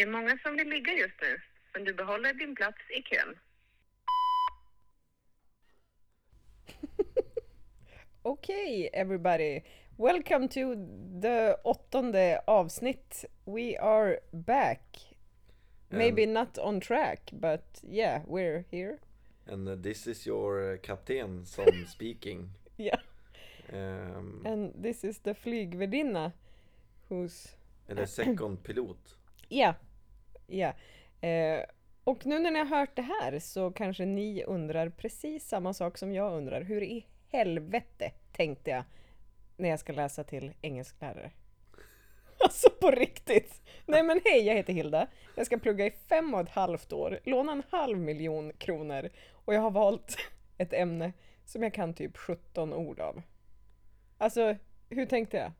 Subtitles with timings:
[0.00, 1.40] Det är många som vill ligga just nu,
[1.74, 3.36] men du behåller din plats i kön.
[8.22, 9.62] Okay, everybody.
[9.96, 10.74] Welcome to
[11.22, 13.24] the åttonde avsnitt.
[13.44, 14.80] We are back.
[15.88, 18.98] Maybe not on track, but yeah, we're here.
[19.46, 22.50] And this is your uh, kapten som speaking.
[22.78, 23.00] Yeah.
[23.72, 26.32] Um, And this is the flygvärdinna
[27.08, 27.54] who's...
[27.88, 29.16] eller second pilot.
[29.48, 29.74] Ja.
[30.50, 30.72] Ja.
[31.28, 31.64] Eh,
[32.04, 35.98] och nu när ni har hört det här så kanske ni undrar precis samma sak
[35.98, 36.62] som jag undrar.
[36.62, 38.84] Hur i helvete tänkte jag
[39.56, 41.30] när jag ska läsa till engelsklärare?
[42.44, 43.62] Alltså på riktigt!
[43.86, 45.06] Nej men hej, jag heter Hilda.
[45.36, 49.54] Jag ska plugga i fem och ett halvt år, låna en halv miljon kronor och
[49.54, 50.16] jag har valt
[50.58, 51.12] ett ämne
[51.44, 53.22] som jag kan typ 17 ord av.
[54.18, 54.56] Alltså,
[54.88, 55.52] hur tänkte jag?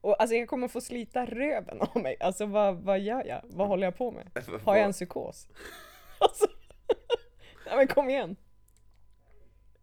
[0.00, 2.16] Och alltså jag kommer få slita röven av mig.
[2.20, 3.40] Alltså vad, vad gör jag?
[3.44, 4.30] Vad håller jag på med?
[4.64, 5.48] Har jag en psykos?
[6.22, 6.46] Alltså,
[7.66, 8.36] nej men kom igen.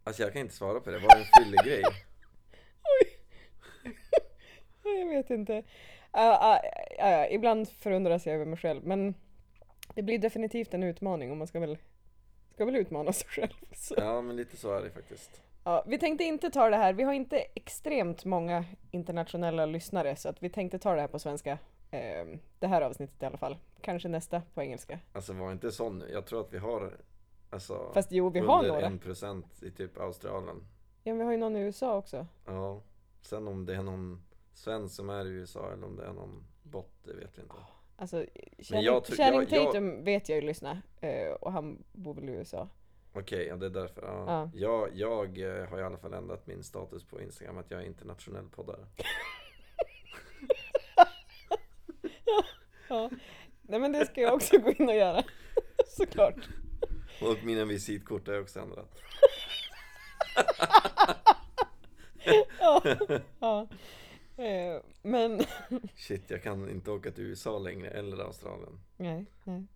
[0.04, 1.82] Alltså jag kan inte svara på det, var det en fyllig grej?
[4.82, 5.52] Jag vet inte.
[6.16, 6.58] Uh, uh,
[7.06, 9.14] uh, ibland förundras jag över mig själv men
[9.94, 11.78] det blir definitivt en utmaning och man ska väl,
[12.54, 13.54] ska väl utmana sig själv.
[13.72, 13.94] Så.
[13.98, 15.42] Ja men lite så är det faktiskt.
[15.68, 20.28] Ja, vi tänkte inte ta det här, vi har inte extremt många internationella lyssnare så
[20.28, 21.58] att vi tänkte ta det här på svenska.
[21.90, 22.26] Eh,
[22.58, 23.56] det här avsnittet i alla fall.
[23.80, 24.98] Kanske nästa på engelska.
[25.12, 26.96] Alltså var inte sån nu, jag tror att vi har
[27.50, 28.86] Alltså Fast jo, vi har under några.
[28.86, 30.56] en procent i typ Australien.
[31.04, 32.26] Ja, men vi har ju någon i USA också.
[32.46, 32.80] Ja.
[33.22, 34.22] Sen om det är någon
[34.54, 37.54] svensk som är i USA eller om det är någon bot, det vet vi inte.
[37.96, 38.16] Alltså,
[38.58, 38.84] Channing,
[39.16, 42.68] Channing jag- jag- Tatum vet jag ju lyssna eh, och han bor väl i USA.
[43.18, 44.02] Okej, ja det är därför.
[44.02, 44.24] Ja.
[44.26, 44.50] Ja.
[44.54, 47.86] Jag, jag eh, har i alla fall ändrat min status på Instagram att jag är
[47.86, 48.86] internationell poddare.
[52.90, 53.10] Ja.
[53.62, 55.22] Nej men det ska jag också gå in och göra.
[55.86, 56.48] Såklart.
[57.22, 58.98] Och mina visitkort har jag också ändrat.
[62.60, 62.82] Ja.
[63.40, 63.68] ja.
[64.44, 65.40] Eh, men
[65.96, 68.80] Shit, jag kan inte åka till USA längre eller Australien.
[68.96, 69.66] Nej, nej.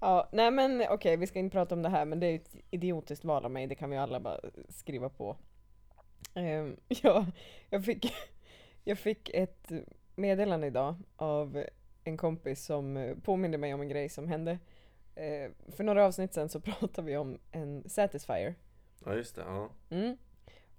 [0.00, 2.56] Ja, nej men okej, vi ska inte prata om det här, men det är ett
[2.70, 5.36] idiotiskt val av mig, det kan vi alla bara skriva på.
[6.34, 7.26] Ehm, ja,
[7.70, 8.12] jag fick,
[8.84, 9.72] jag fick ett
[10.14, 11.64] meddelande idag av
[12.04, 14.58] en kompis som påminde mig om en grej som hände.
[15.14, 18.54] Eh, för några avsnitt sen så pratade vi om en Satisfyer.
[19.04, 19.70] Ja just det, ja.
[19.90, 20.16] Mm.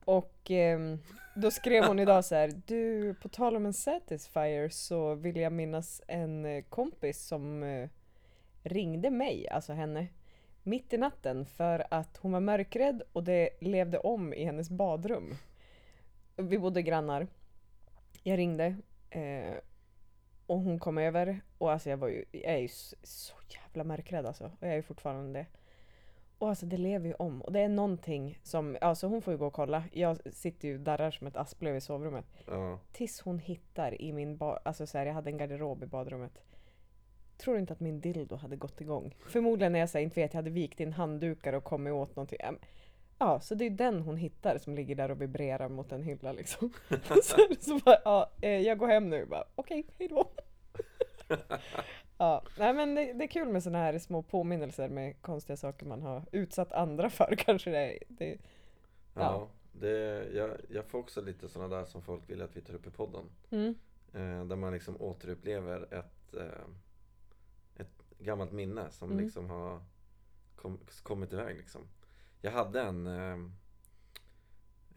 [0.06, 1.00] Och ehm,
[1.36, 5.54] då skrev hon idag så här, du på tal om en Satisfyer så vill jag
[5.54, 7.90] minnas en kompis som eh,
[8.68, 10.08] ringde mig, alltså henne,
[10.64, 15.36] mitt i natten för att hon var mörkrädd och det levde om i hennes badrum.
[16.36, 17.28] Vi bodde grannar.
[18.24, 18.76] Jag ringde
[19.10, 19.54] eh,
[20.48, 22.68] och hon kom över och alltså jag var ju, jag är ju
[23.04, 24.44] så, jävla mörkrädd alltså.
[24.46, 25.46] Och jag är ju fortfarande det.
[26.38, 27.42] Och alltså det lever ju om.
[27.42, 29.84] Och det är någonting som, alltså hon får ju gå och kolla.
[29.92, 32.26] Jag sitter ju darrar som ett asplöv i sovrummet.
[32.48, 32.80] ja.
[32.92, 36.42] Tills hon hittar i min ba- alltså så här, jag hade en garderob i badrummet.
[37.38, 39.16] Tror inte att min dildo hade gått igång.
[39.28, 42.40] Förmodligen när jag säger inte vet, jag hade vikt in handdukar och kommit åt någonting.
[43.20, 46.32] Ja, så det är den hon hittar som ligger där och vibrerar mot en hylla
[46.32, 46.74] liksom.
[47.24, 49.26] så, så bara, ja, eh, jag går hem nu.
[49.26, 50.30] Bara, Okej, hejdå.
[52.18, 55.86] ja, nej men det, det är kul med såna här små påminnelser med konstiga saker
[55.86, 58.00] man har utsatt andra för kanske det.
[58.08, 58.38] Det, ja.
[59.14, 59.48] Ja.
[59.72, 62.88] Det, jag, jag får också lite sådana där som folk vill att vi tar upp
[62.88, 63.26] i podden.
[63.50, 63.76] mm,
[64.14, 66.68] Eh, där man liksom återupplever ett, eh,
[68.20, 69.24] gammalt minne som Mm.
[69.24, 69.84] liksom har
[70.56, 71.82] kom, kommit iväg liksom.
[72.42, 73.38] Jag hade en eh,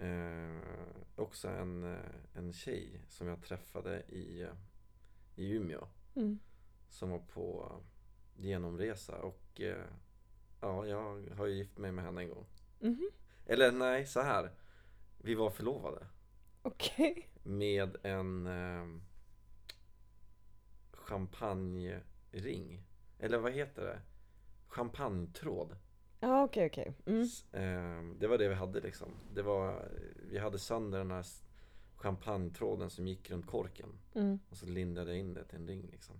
[0.06, 0.60] eh,
[1.16, 1.98] också en, eh,
[2.34, 4.48] en tjej som jag träffade i,
[5.36, 5.86] i Umeå.
[6.16, 6.38] mm.
[6.88, 7.76] Som var på
[8.36, 9.84] genomresa och eh,
[10.60, 12.46] ja, jag har ju gift mig med henne en gång.
[12.80, 13.10] Mhm.
[13.46, 14.50] Eller nej, så här.
[15.18, 16.06] Vi var förlovade
[16.62, 17.28] Okej.
[17.42, 18.86] med en eh,
[20.92, 22.82] champagnering.
[23.20, 23.98] Eller vad heter det?
[24.68, 25.76] Champagnetråd.
[26.20, 26.92] Ja, okej, okej.
[27.06, 27.22] Mm.
[27.22, 29.08] S- Eh, det var det vi hade liksom.
[29.34, 29.88] Det var,
[30.30, 31.42] vi hade sönder den här s-
[31.96, 33.88] champagnetråden som gick runt korken.
[34.14, 34.38] Mm.
[34.50, 36.16] Och så lindade jag in det till en ring liksom.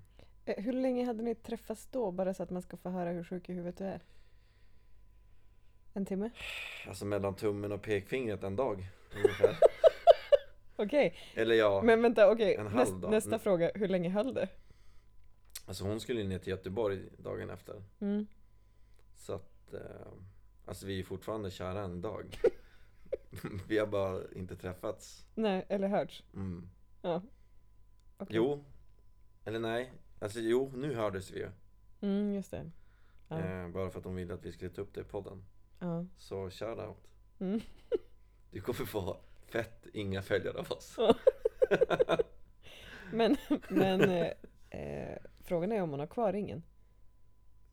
[0.47, 2.11] Eh, Hur länge hade ni träffats då?
[2.11, 4.01] Bara så att man ska få höra hur sjuk i huvudet du är.
[5.95, 6.31] En timme?
[6.89, 8.87] Alltså mellan tummen och pekfingret en dag
[9.17, 9.57] ungefär.
[10.77, 12.55] Okej, Eller ja, men vänta, okej.
[12.55, 13.11] en halv Näst, dag.
[13.11, 13.41] nästa Mm.
[13.41, 14.49] fråga, hur länge höll det?
[15.71, 17.83] Alltså hon skulle ner till Göteborg dagen efter.
[18.01, 18.27] Mm.
[19.15, 20.13] Så att, eh,
[20.67, 22.41] alltså vi är fortfarande kära en dag.
[23.69, 25.27] vi har bara inte träffats.
[25.35, 26.25] Nej, eller hörts?
[26.35, 26.71] Mm.
[27.03, 27.23] Ja.
[28.19, 28.37] Okej.
[28.37, 28.65] Jo,
[29.45, 29.93] eller nej.
[30.21, 31.51] Alltså jo, nu hördes vi ju.
[32.01, 32.71] Mm, just det.
[33.29, 33.41] Ja.
[33.41, 35.45] Eh, bara för att de ville att vi skulle ta upp det i podden.
[35.79, 36.07] Ja.
[36.17, 37.09] Så shoutout.
[37.39, 37.61] Mm.
[38.51, 40.99] Du kommer få fett inga följare av oss.
[43.13, 43.37] Men,
[43.69, 44.33] men eh,
[44.71, 45.19] eh,
[45.51, 46.63] frågan är om hon har kvar ringen.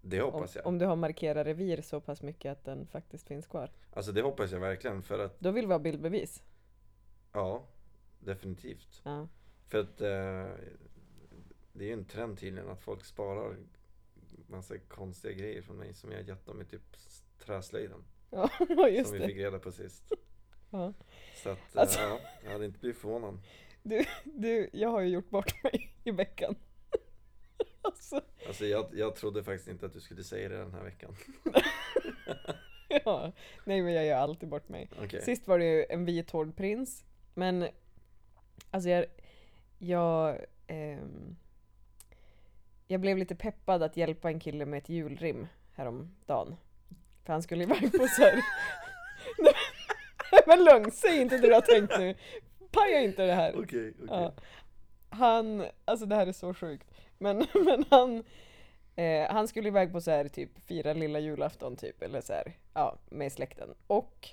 [0.01, 0.67] Det Om, hoppas jag.
[0.67, 3.71] om du har markerat revir så pass mycket att den faktiskt finns kvar.
[3.93, 6.43] Alltså det hoppas jag verkligen för att, Då vill vi ha bildbevis.
[7.33, 7.63] ja,
[8.19, 9.01] definitivt.
[9.05, 9.27] Ja.
[9.67, 10.55] För att eh,
[11.73, 13.55] det är ju en trend tydligen att folk sparar
[14.47, 16.97] massa konstiga grejer från mig som jag gett dem i typ
[17.39, 18.03] träslöjden.
[18.29, 18.49] Ja,
[18.89, 20.11] just som vi fick reda på sist.
[20.69, 20.93] Ja.
[21.43, 23.39] Så att, Alltså- ja, jag hade inte blivit förvånad.
[23.83, 26.55] Du, du, jag har ju gjort bort mig i veckan.
[27.87, 31.15] Alltså, Alltså jag, jag trodde faktiskt inte att du skulle säga det den här veckan.
[33.05, 33.31] ja.
[33.65, 34.89] Nej men jag gör alltid bort mig.
[35.03, 35.21] Okej.
[35.21, 37.05] Sist var det ju en vit hård prins.
[37.33, 37.67] Men
[38.71, 39.05] alltså jag,
[39.77, 40.37] jag,
[40.67, 41.35] ehm,
[42.87, 46.55] jag blev lite peppad att hjälpa en kille med ett julrim häromdagen.
[47.25, 48.41] För han skulle iväg på så här.
[49.37, 49.53] Nej,
[50.47, 52.15] men lugn, säg inte det du har tänkt nu.
[52.71, 53.51] Paja inte det här.
[53.51, 54.07] Okej, okej.
[54.07, 54.33] Ja.
[55.09, 56.87] Han, alltså det här är så sjukt.
[57.17, 58.23] Men, men han,
[58.95, 62.53] eh, han skulle iväg på så här typ fira lilla julafton typ, eller så här,
[62.73, 63.69] ja, med släkten.
[63.87, 64.29] Och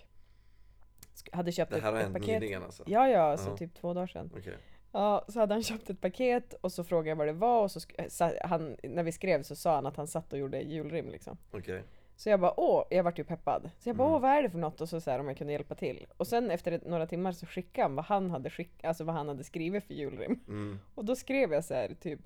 [1.33, 2.41] hade köpt Det här har ett, ett hänt paket.
[2.41, 2.83] nyligen alltså?
[2.87, 3.57] Ja, ja, alltså Ja.
[3.57, 4.31] typ två dagar sedan.
[4.39, 4.57] Okej.
[4.93, 7.71] Ja, så hade han köpt ett paket och så frågade jag vad det var och
[7.71, 10.61] så sk- eh, han, när vi skrev så sa han att han satt och gjorde
[10.61, 11.39] julrim liksom.
[11.53, 11.83] Okej.
[12.17, 13.71] Så jag bara åh, jag vart ju peppad.
[13.79, 14.15] Så jag bara Mm.
[14.15, 14.81] åh vad är det för något?
[14.81, 16.07] Och så, så här, om jag kunde hjälpa till.
[16.17, 19.15] Och sen efter ett, några timmar så skickade han vad han hade, skick, alltså vad
[19.15, 20.41] han hade skrivit för julrim.
[20.49, 20.79] Mm.
[20.95, 22.21] Och då skrev jag så här typ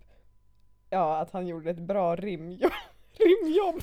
[0.90, 2.72] Ja, att han gjorde ett bra rimjobb.
[3.12, 3.82] rimjobb.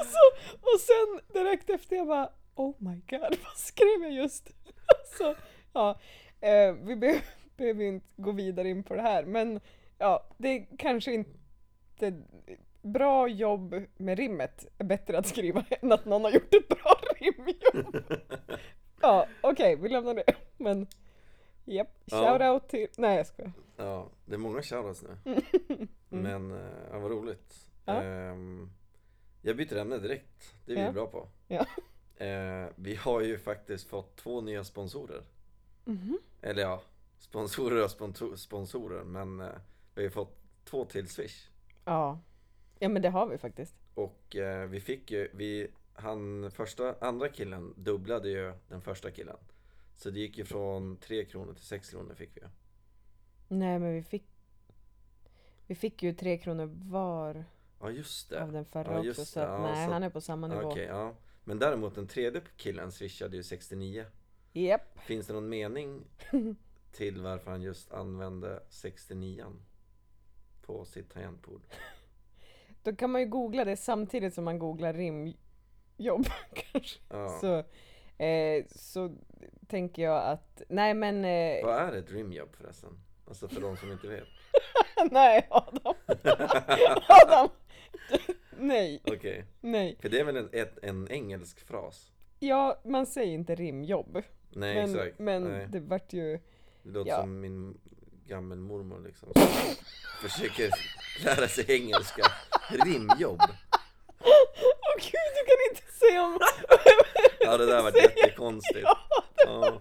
[0.00, 0.18] alltså,
[0.60, 4.50] och sen direkt efter jag bara Oh my god, vad skrev jag just?
[4.98, 5.34] alltså,
[5.72, 5.98] ja,
[6.40, 7.22] eh, vi be-
[7.56, 9.60] behöver inte gå vidare in på det här men
[9.98, 12.22] ja, det är kanske inte
[12.82, 17.00] bra jobb med rimmet är bättre att skriva än att någon har gjort ett bra
[17.20, 17.96] rimjobb.
[19.00, 20.24] Ja, okej, vi lämnar det.
[20.56, 20.86] Men,
[21.64, 22.38] japp, Ja.
[22.38, 22.88] shoutout till...
[22.98, 23.52] Nej, jag skojar.
[23.76, 25.40] Ja, det är många shoutouts nu.
[26.08, 27.70] Men, eh, ja, vad roligt.
[27.84, 28.02] Ja.
[28.02, 28.70] Ehm,
[29.42, 30.54] jag byter ämne direkt.
[30.66, 30.92] Det är vi Ja.
[30.92, 31.28] bra på.
[31.48, 31.66] Ja.
[32.16, 35.22] Eh, vi har ju faktiskt fått två nya sponsorer.
[35.84, 36.18] Mhm.
[36.42, 36.82] Eller ja,
[37.18, 37.90] sponsorer och
[38.38, 39.04] sponsorer.
[39.04, 39.46] Men eh,
[39.94, 41.48] vi har ju fått två till Swish.
[41.84, 42.18] Ja.
[42.78, 43.74] Ja, men det har vi faktiskt.
[43.94, 49.36] Och eh, vi fick ju, vi, han första, andra killen dubblade ju den första killen.
[49.96, 52.46] Så det gick ju från 3 kronor till 6 kronor fick vi ju.
[53.48, 54.24] Nej, men vi fick...
[55.66, 57.44] Vi fick ju tre kronor var
[57.80, 58.42] Ja just det.
[58.42, 59.46] av den förra Ja, också, just så det.
[59.48, 60.70] att Ja, nej, så- han är på samma nivå.
[60.70, 61.14] Okej, ja.
[61.44, 64.04] Men däremot den tredje killen swishade ju 69.
[64.52, 64.98] Japp.
[64.98, 66.04] Finns det någon mening
[66.92, 69.44] till varför han just använde 69
[70.62, 71.62] på sitt tangentbord?
[72.82, 77.00] Då kan man ju googla det samtidigt som man googlar rimjobb kanske.
[77.08, 77.28] Ja.
[77.40, 77.58] Så,
[78.24, 79.16] eh, så
[79.66, 82.98] tänker jag att, nej men, eh, Vad är ett rimjobb förresten?
[83.28, 84.28] Alltså för de som inte vet.
[85.10, 85.94] nej Adam.
[87.08, 87.48] Adam.
[88.58, 89.44] nej, Okej.
[89.60, 89.96] nej.
[90.00, 92.10] För det är väl en, ett, en engelsk fras?
[92.38, 94.22] Ja, man säger inte rimjobb.
[94.50, 95.18] Nej men exakt.
[95.18, 95.66] men Nej.
[95.70, 96.40] det vart ju,
[96.82, 97.20] Det låter ja.
[97.20, 97.80] som min
[98.26, 99.28] gammelmormor liksom.
[99.34, 99.48] Som
[100.28, 100.70] försöker
[101.24, 102.22] lära sig engelska.
[102.84, 103.40] Rimjobb.
[104.24, 106.38] Åh gud du kan inte säga om...
[107.40, 108.82] Ja det där var jättekonstigt.
[108.82, 108.98] Ja,
[109.36, 109.80] Ja.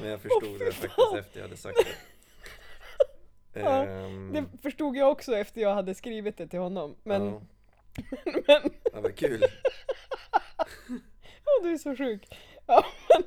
[0.00, 1.18] Men jag förstod fy det faktiskt fan.
[1.18, 1.90] efter jag hade sagt det.
[3.60, 6.96] Ja, Ehm, det förstod jag också efter jag hade skrivit det till honom.
[7.02, 7.40] Men, ja.
[8.46, 9.42] men, Ja, vad kul.
[11.44, 12.38] åh du är så sjuk.
[12.66, 13.22] Ja, men,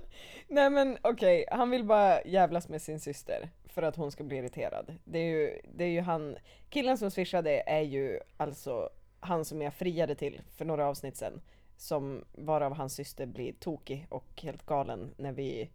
[0.48, 4.38] nej men okej, han vill bara jävlas med sin syster för att hon ska bli
[4.38, 4.96] irriterad.
[5.04, 6.38] Det är ju, det är ju han,
[6.70, 8.90] killen som swishade är ju alltså
[9.26, 11.42] han som jag friade till för några avsnitt sedan.
[11.78, 15.70] Som varav hans syster blir tokig och helt galen när vi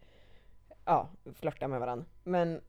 [0.85, 2.07] ja, flörtar med varandra.
[2.25, 2.61] Men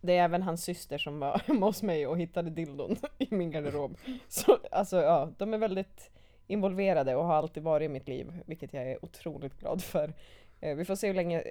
[0.00, 3.50] det är även hans syster som var hemma hos mig och hittade dildon i min
[3.50, 3.98] garderob.
[4.28, 6.10] Så alltså ja, de är väldigt
[6.46, 10.14] involverade och har alltid varit i mitt liv, vilket jag är otroligt glad för.
[10.60, 11.44] Eh, vi får se hur länge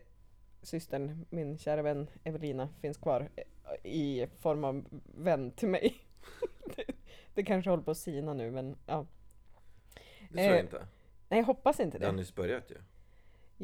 [0.62, 4.86] systern, min kära vän Evelina, finns kvar eh, i form av
[5.17, 5.96] vän till mig
[7.41, 9.06] det, kanske håller på att sina nu, men ja.
[10.29, 10.86] Det tror jag Eh, inte.
[11.29, 12.17] Nej, jag hoppas inte Det har det.
[12.17, 12.75] nyss börjat ju.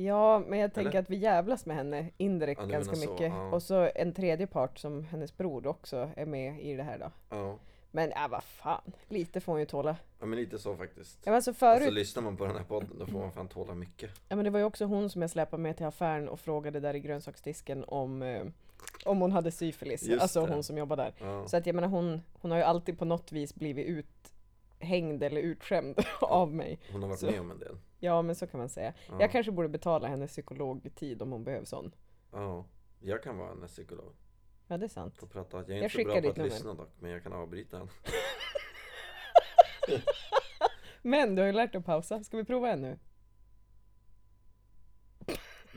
[0.03, 0.99] Ja, men jag tänker Eller?
[0.99, 3.27] att vi jävlas med henne indirekt Ja, ganska menar så, mycket.
[3.33, 3.49] ja.
[3.51, 7.11] Och så en tredje part som hennes bror också är med i det här då.
[7.29, 7.57] Ja.
[7.91, 9.95] Men äh, vad fan, lite får hon ju tåla.
[10.19, 11.17] ja, men lite så faktiskt.
[11.23, 13.47] Ja, men alltså förut, Alltså lyssnar man på den här podden då får man fan
[13.47, 14.11] tåla mycket.
[14.29, 16.79] ja, men det var ju också hon som jag släpade med till affären och frågade
[16.79, 18.43] där i grönsaksdisken om, eh,
[19.05, 20.53] Om hon hade syfilis, Just alltså det.
[20.53, 21.13] hon som jobbar där.
[21.19, 21.47] Ja.
[21.47, 25.41] Så att jag menar hon, hon har ju alltid på något vis blivit uthängd eller
[25.41, 26.79] utskämd av mig.
[26.91, 27.77] Hon har varit Så- med om en del.
[27.99, 28.93] Ja men så kan man säga.
[29.09, 29.17] Ja.
[29.19, 31.91] Jag kanske borde betala henne psykologtid om hon behöver sån.
[32.31, 32.65] Ja.
[32.99, 34.13] Jag kan vara en psykolog.
[34.67, 35.17] Ja det är sant.
[35.17, 35.57] Få prata.
[35.57, 36.49] Jag är Jag inte bra på att nummer.
[36.49, 37.89] lyssna dock, men jag kan avbryta en.
[41.01, 42.99] Men du har ju lärt dig att pausa, ska vi prova en nu?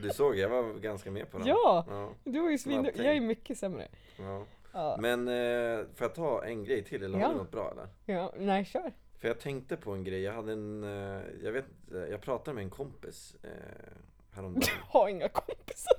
[0.02, 1.46] Du såg, jag var ganska med på den.
[1.46, 1.84] Ja!
[1.88, 2.12] Ja.
[2.24, 2.84] Du var ju svin...
[2.94, 3.88] Jag är mycket sämre.
[4.18, 4.44] ja.
[4.72, 4.96] Ja.
[5.00, 7.88] Men eh, får jag ta en grej till eller har du något bra eller?
[8.04, 8.32] ja.
[8.38, 8.92] Nej, kör.
[9.18, 12.54] För jag tänkte på en grej, jag hade en, eh, jag vet inte, jag pratade
[12.54, 13.50] med en kompis eh,
[14.32, 14.62] häromdagen.
[14.92, 15.92] Jag har inga kompisar.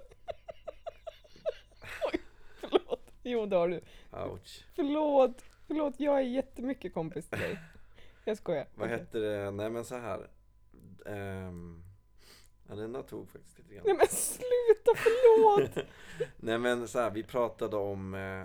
[2.13, 2.21] Oj,
[2.59, 3.11] förlåt.
[3.23, 3.81] Jo, det har du.
[4.11, 4.65] Ouch.
[4.75, 5.43] Förlåt.
[5.67, 7.59] Förlåt, jag är jättemycket kompis till dig.
[8.25, 8.67] Jag skojar.
[8.75, 8.99] Vad Okej.
[8.99, 10.27] hette det, nej men så här.
[11.05, 11.83] Ehm,
[12.69, 13.83] ja den där tog faktiskt lite grann.
[13.85, 15.87] Nej men sluta, förlåt!
[16.37, 18.43] Nej men så här, vi pratade om eh,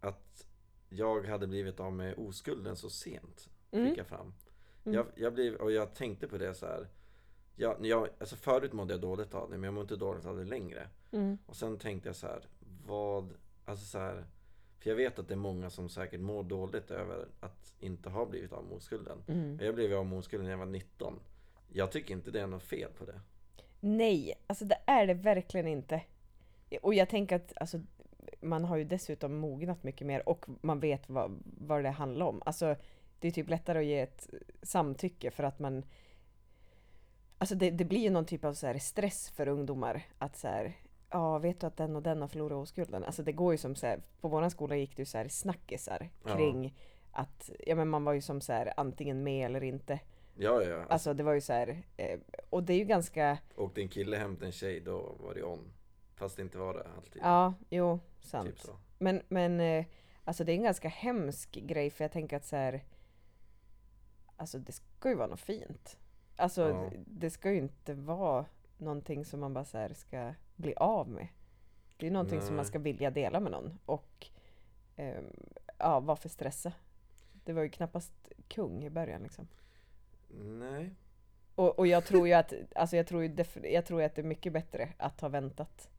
[0.00, 0.46] att
[0.88, 3.48] jag hade blivit av med oskulden så sent.
[3.70, 3.88] Mm.
[3.88, 4.34] Fick jag fram.
[4.84, 4.96] Mm.
[4.96, 6.88] Jag, jag blev, och jag tänkte på det så här.
[7.56, 10.36] Jag, jag, alltså förut mådde jag dåligt av det, men jag mår inte dåligt av
[10.36, 10.88] det längre.
[11.10, 11.38] Mm.
[11.46, 12.42] Och sen tänkte jag så här,
[12.86, 13.34] vad,
[13.64, 14.26] alltså så här,
[14.78, 18.26] för jag vet att det är många som säkert mår dåligt över att inte ha
[18.26, 19.18] blivit av med oskulden.
[19.26, 19.58] Mm.
[19.60, 21.14] Jag blev av med oskulden när jag var 19.
[21.72, 23.20] Jag tycker inte det är något fel på det.
[23.80, 26.02] Nej, alltså det är det verkligen inte.
[26.82, 27.80] Och jag tänker att alltså,
[28.40, 32.42] man har ju dessutom mognat mycket mer och man vet vad, vad det handlar om.
[32.46, 32.76] Alltså,
[33.20, 34.28] det är typ lättare att ge ett
[34.62, 35.84] samtycke för att man...
[37.38, 40.48] Alltså det, det blir ju någon typ av så här stress för ungdomar att så
[40.48, 40.76] här,
[41.10, 43.04] ja vet du att den och den har förlorat oskulden?
[43.04, 45.28] Alltså det går ju som så här, på våran skola gick det ju så här
[45.28, 46.36] snackisar Ja.
[46.36, 46.74] kring
[47.12, 50.00] att, ja men man var ju som så här antingen med eller inte.
[50.40, 50.76] Ja, ja.
[50.76, 53.88] Alltså, Alltså det var ju så här, eh, och det är ju ganska, åkte en
[53.88, 55.72] kille hem till en tjej, då var det on.
[56.14, 57.22] Fast det inte var det alltid.
[57.22, 58.48] ja, jo, sant.
[58.48, 58.76] Typ så.
[58.98, 59.84] Men, men eh,
[60.24, 62.84] alltså det är en ganska hemsk grej för jag tänker att så här,
[64.36, 65.98] alltså det ska ju vara något fint.
[66.36, 66.90] Alltså Ja.
[67.06, 68.44] det ska ju inte vara
[68.76, 71.28] någonting som man bara så här ska bli av med.
[71.96, 72.64] Det är någonting som man Nej.
[72.66, 74.26] ska vilja dela med någon och
[74.96, 75.24] ehm,
[75.78, 76.72] ja, varför stressa?
[77.44, 78.12] Det var ju knappast
[78.48, 79.48] kung i början liksom.
[80.30, 80.94] Nej.
[81.54, 84.24] Och, och jag tror ju att, alltså jag tror ju jag tror att det är
[84.24, 85.90] mycket bättre att ha väntat.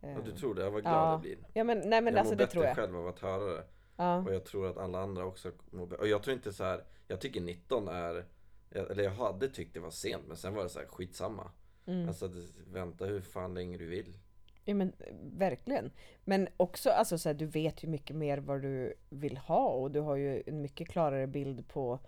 [0.00, 0.62] Ja, du Ehm, tror det?
[0.62, 1.10] Jag var glad ja.
[1.12, 1.38] jag blir.
[1.52, 2.76] Ja men nej men jag alltså mår det bättre tror jag.
[2.76, 3.64] själv av att höra det.
[3.96, 4.16] Ja.
[4.16, 6.02] Och jag tror att alla andra också mår bättre.
[6.02, 6.84] Och jag tror inte så här.
[7.08, 8.24] Jag tycker 19 är
[8.70, 11.50] eller jag hade tyckt det var sent men sen var det så här skitsamma.
[11.86, 12.08] Mm.
[12.08, 12.30] Alltså
[12.72, 14.18] vänta hur fan länge du vill.
[14.64, 15.90] Ja men eh, verkligen.
[16.24, 19.90] Men också alltså så här, du vet ju mycket mer vad du vill ha och
[19.90, 21.98] du har ju en mycket klarare bild på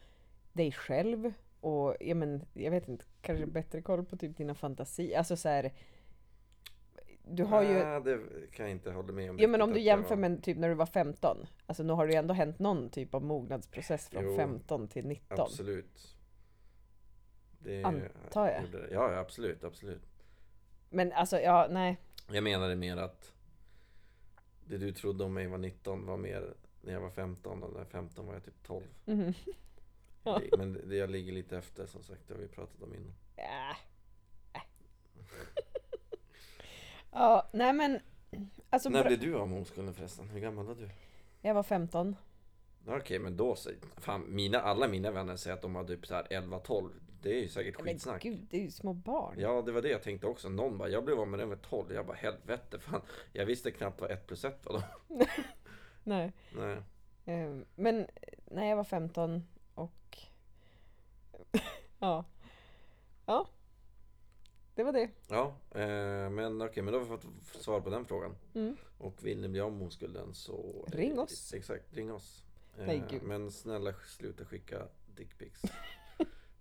[0.53, 5.19] dig själv och ja men jag vet inte, kanske bättre koll på typ dina fantasier.
[5.19, 5.73] Alltså så här,
[7.29, 8.21] du har ju, det
[8.53, 9.39] kan jag inte hålla med om.
[9.39, 11.47] ja men om du jämför var- med typ när du var 15.
[11.67, 15.07] Alltså nu har det ju ändå hänt någon typ av mognadsprocess från Jo, 15 till
[15.07, 15.41] 19.
[15.41, 16.17] Absolut.
[17.59, 18.71] Det Antar jag.
[18.73, 18.89] det.
[18.91, 20.03] Ja, absolut, absolut.
[20.91, 21.97] Men alltså ja, nej.
[22.33, 23.33] Jag menade mer att
[24.65, 27.85] det du trodde om mig var 19 var mer när jag var 15 och när
[27.85, 28.85] 15 var jag typ 12.
[29.05, 29.33] Mhm.
[30.25, 30.41] Ja.
[30.59, 33.15] Men det, jag ligger lite efter som sagt, det har vi pratat om innan.
[33.37, 33.77] Ja.
[37.13, 38.01] Ja, nej men.
[38.71, 40.29] Alltså, När blev du av med oskulden förresten?
[40.29, 40.89] Hur gammal var du?
[41.41, 42.17] jag var 15.
[42.87, 43.71] Ja, Okej, men då så.
[43.97, 46.91] Fan, mina, alla mina vänner säger att de har typ så här 11-12.
[47.23, 48.23] Det är ju säkert Men skitsnack.
[48.23, 49.35] gud, det är ju små barn.
[49.39, 50.49] Ja, det var det jag tänkte också.
[50.49, 51.93] Någon bara, jag blev av med den vid 12.
[51.95, 53.01] Jag bara, helvete fan.
[53.33, 54.83] Jag visste knappt vad 1 plus 1 var då.
[56.05, 56.33] Nej.
[56.57, 56.77] Nej.
[57.25, 58.07] eh, Men
[58.51, 60.19] när jag var 15 och...
[61.99, 62.25] ja.
[63.27, 63.47] Ja.
[64.75, 65.11] Det var det.
[65.29, 67.27] Ja, eh, men okej, men då har vi fått
[67.63, 68.37] svar på den frågan.
[68.55, 68.77] Mm.
[68.99, 70.85] Och vill ni bli av med oskulden så...
[70.93, 71.55] Ring oss.
[71.55, 72.45] Exakt, ring oss.
[72.79, 73.23] Eh, Nej, gud.
[73.23, 74.83] men snälla sluta skicka
[75.17, 75.63] dickpics.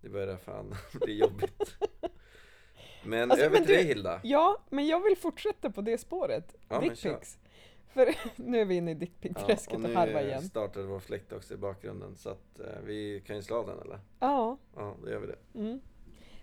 [0.01, 1.75] Det börjar fan bli jobbigt.
[3.03, 4.22] Men Alltså, över men till dig du- Hilda.
[4.24, 6.56] Ja, men jag vill fortsätta på det spåret.
[6.70, 6.80] Ja.
[6.80, 7.38] Dickpics.
[7.93, 10.41] För nu är vi inne i dickpic-träsket och och nu harvar eh, igen.
[10.41, 12.17] startar vår fläkt också i bakgrunden.
[12.17, 14.00] Så att eh, vi kan ju slå den eller?
[14.19, 14.57] Ja.
[14.75, 15.60] Ja, då gör vi det.
[15.60, 15.81] Mm.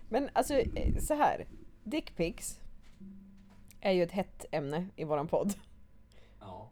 [0.09, 1.47] Men alltså eh, så här.
[1.83, 2.59] Dickpics
[3.81, 5.53] är ju ett hett ämne i våran podd.
[6.39, 6.69] Ja.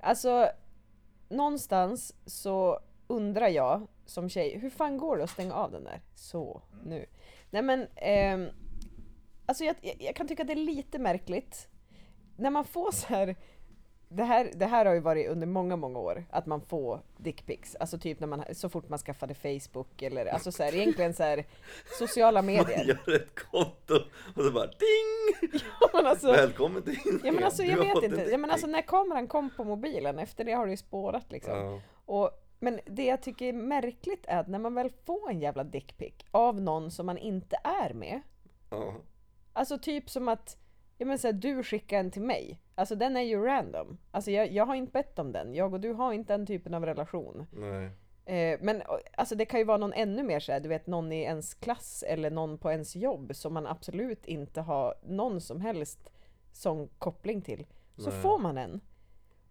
[0.00, 0.48] Alltså,
[1.28, 6.00] någonstans så undrar jag som tjej, hur fan går det att stänga av den där?
[6.14, 7.06] Så, nu.
[7.50, 8.48] Nej men, ehm,
[9.46, 11.68] alltså jag, jag, jag kan tycka att det är lite märkligt.
[12.36, 13.36] När man får så här
[14.14, 17.74] det här, det här har ju varit under många, många år att man får dickpics.
[17.74, 21.22] Alltså typ när man, så fort man skaffade Facebook eller alltså så här, egentligen så
[21.22, 21.44] här
[21.98, 22.84] sociala Man medier.
[22.84, 23.94] gör ett konto
[24.36, 25.50] och så bara ding!
[25.80, 28.28] Ja, men alltså, Välkommen till ja, men alltså jag vet inte.
[28.30, 31.58] Ja, men alltså när kameran kom på mobilen, efter det har det ju spårat liksom.
[31.58, 31.80] Ja.
[32.06, 35.64] Och, men det jag tycker är märkligt är att när man väl får en jävla
[35.64, 38.20] dickpic av någon som man inte är med.
[38.70, 38.94] Ja.
[39.52, 40.56] Alltså typ som att,
[40.98, 42.60] ja men så här, du skickar en till mig.
[42.74, 43.98] Alltså den är ju random.
[44.10, 45.54] Alltså jag, jag har inte bett om den.
[45.54, 47.46] Jag och du har inte den typen av relation.
[47.52, 47.90] Nej.
[48.26, 48.82] Eh, men
[49.16, 51.54] alltså det kan ju vara någon ännu mer så här, du vet någon i ens
[51.54, 56.12] klass eller någon på ens jobb som man absolut inte har någon som helst
[56.52, 57.66] sån koppling till.
[57.96, 58.20] Så Nej.
[58.20, 58.80] får man en.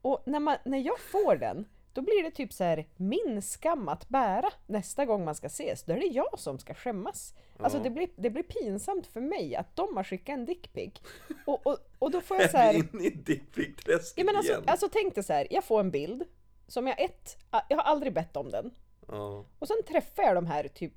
[0.02, 3.90] Och när, man, när jag får den, då blir det typ så här min skam
[3.90, 5.84] att bära nästa gång man ska ses.
[5.84, 7.34] Då är det jag som ska skämmas.
[7.60, 7.84] Alltså Ja.
[7.84, 10.94] det blir, det blir pinsamt för mig att de har skickat en dickpic.
[11.46, 12.74] Och, och, och då får jag så Är här...
[12.74, 14.64] inne i dickpic-träsket Ja, men alltså, igen?
[14.68, 16.24] alltså tänk dig så här, jag får en bild
[16.68, 17.38] som jag ett,
[17.70, 18.72] jag har aldrig bett om den.
[19.08, 19.46] Ja.
[19.60, 20.94] Och sen träffar jag de här typ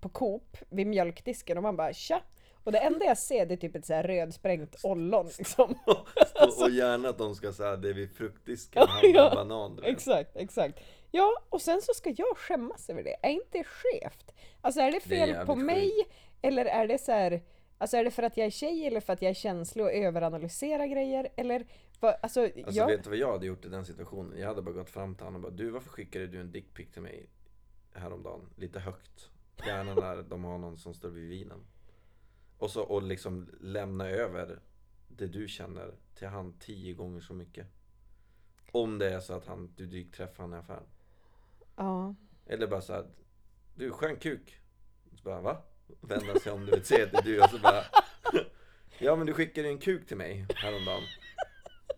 [0.00, 2.22] på Coop vid mjölkdisken och man bara tja.
[2.64, 5.74] Och det enda jag ser det är typ ett så här rödsprängt ollon liksom.
[5.86, 9.34] och, och gärna att de ska säga det är vid fruktdisken, Ja, handla ja.
[9.34, 9.90] banan du vet.
[9.90, 10.80] Exakt, exakt.
[11.10, 13.16] Ja, och sen så ska jag skämmas över det.
[13.22, 14.34] Är inte det skevt?
[14.60, 15.92] Alltså är det Det är fel jävligt på mig?
[16.42, 17.42] Eller är det så här,
[17.78, 19.92] alltså är det för att jag är tjej eller för att jag är känslig och
[19.92, 21.28] överanalyserar grejer?
[21.36, 21.66] Eller
[22.00, 22.86] vad, alltså, Alltså jag...
[22.86, 24.38] vet du vad jag hade gjort i den situationen?
[24.38, 26.90] Jag hade bara gått fram till honom och bara Du varför skickade du en dickpic
[26.92, 27.28] till mig
[27.94, 28.48] häromdagen?
[28.56, 29.28] Lite högt
[29.66, 31.64] Gärna när de har någon som står vid vinen
[32.62, 34.60] Och så och liksom lämna över
[35.08, 37.66] det du känner till han tio gånger så mycket
[38.72, 40.82] Om det är så att han, du gick träffa honom i affären
[41.76, 42.14] Ja.
[42.46, 43.06] Eller bara så här,
[43.74, 44.60] Du skön kuk
[45.16, 45.62] Så bara va?
[46.00, 47.82] Vända sig om du vet se att det är du och så bara
[48.98, 51.02] Ja men du skickade en kuk till mig häromdagen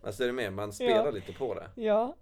[0.03, 0.53] Alltså är du med?
[0.53, 1.11] Man spelar Ja.
[1.11, 2.15] lite på det Ja,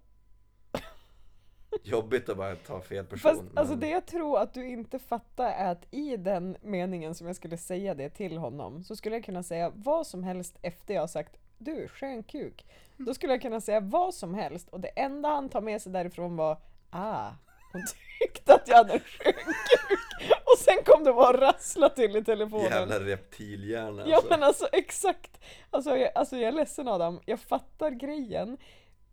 [1.86, 3.30] Jobbigt att bara ta fel person.
[3.36, 7.14] Fast alltså men- det jag tror att du inte fattar är att i den meningen
[7.14, 10.58] som jag skulle säga det till honom så skulle jag kunna säga vad som helst
[10.62, 12.66] efter jag har sagt du, skön kuk.
[12.96, 15.92] Då skulle jag kunna säga vad som helst och det enda han tar med sig
[15.92, 16.58] därifrån var
[16.90, 17.30] ah,
[17.72, 17.82] hon
[18.20, 19.98] tyckte att jag hade en skön kuk.
[20.44, 22.64] Och sen kom det bara att rassla till i telefonen.
[22.64, 24.30] Jävla reptilhjärna Ja alltså.
[24.30, 25.40] men alltså exakt!
[25.70, 28.56] Alltså jag, alltså jag är ledsen Adam, jag fattar grejen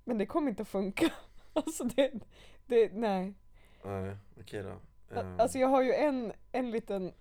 [0.04, 1.10] men det kommer inte att funka.
[1.54, 2.12] Alltså det,
[2.68, 3.34] det nej.
[3.84, 4.80] Nej, okej då.
[5.16, 7.14] Ehm, Alltså jag har ju en, en liten,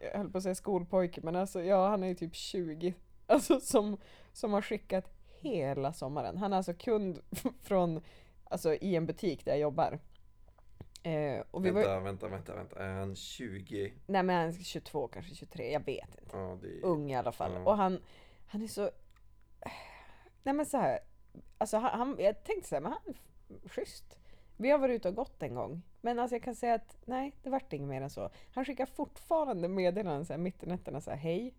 [0.00, 2.94] jag höll på att säga skolpojke, men alltså ja, han är ju typ 20.
[3.30, 3.96] Alltså som,
[4.32, 6.36] som har skickat hela sommaren.
[6.36, 7.20] Han är alltså kund
[7.62, 8.02] från,
[8.44, 9.98] alltså i en butik där jag jobbar.
[11.02, 12.78] Eh, och vi var, vänta, vänta, vänta, vänta.
[12.78, 13.92] Är han 20?
[14.06, 16.36] nej men han är 22, kanske 23, jag vet inte.
[16.36, 16.82] Ja, det.
[16.82, 17.52] Ung i alla fall.
[17.54, 17.60] Ja.
[17.60, 18.02] Och han,
[18.46, 18.82] han är så,
[20.42, 20.98] nej men så här,
[21.58, 23.14] alltså han, han jag tänkte så här, men han
[23.64, 24.18] är schysst.
[24.60, 25.82] Vi har varit ute och gått en gång.
[26.00, 28.30] Men alltså jag kan säga att nej, det vart inget mer än så.
[28.54, 31.54] Han skickar fortfarande meddelanden så här, mitt i nätterna så här, hej.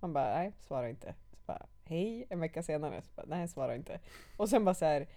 [0.00, 1.14] Man bara, nej, svara inte.
[1.32, 3.02] Så bara, hej, en vecka senare.
[3.02, 4.00] Så bara, nej, svara inte.
[4.36, 5.08] Och sen bara så här,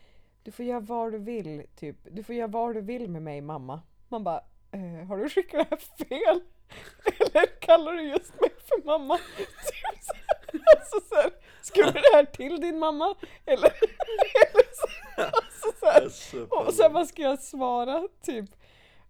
[0.43, 1.97] du får göra vad du vill, typ.
[2.03, 3.81] Du får göra vad du vill med mig, mamma.
[4.09, 6.41] Man bara, eh, har du skickat det här fel?
[7.19, 9.17] Eller kallar du just mig för mamma?
[9.37, 13.15] Typ så här, alltså så här, skulle det här till din mamma?
[13.45, 13.67] Eller,
[14.45, 14.87] eller så,
[15.21, 15.82] alltså så här, Alltså,
[16.67, 18.07] och sen vad ska jag svara?
[18.21, 18.49] Typ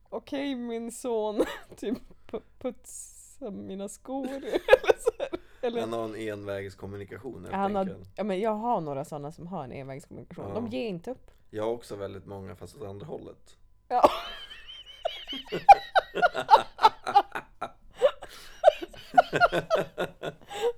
[0.09, 1.45] Okej min son,
[1.77, 1.97] typ
[2.31, 5.29] pu- putsa mina skor eller så här.
[5.61, 8.09] Eller, Han har en envägskommunikation helt han har, enkelt.
[8.15, 10.45] ja, men jag har några sådana som har en envägskommunikation.
[10.47, 10.53] Ja.
[10.53, 11.31] De ger inte upp.
[11.49, 13.57] Jag har också väldigt många fast åt andra hållet.
[13.87, 14.09] Ja.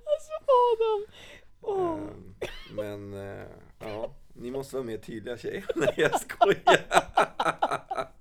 [0.04, 0.32] alltså
[0.72, 1.06] Adam!
[1.68, 2.34] Ehm,
[2.74, 3.46] Men, eh,
[3.78, 4.10] ja.
[4.38, 5.64] Ni måste vara mer tydliga tjejer.
[5.76, 6.86] Nej jag skojar.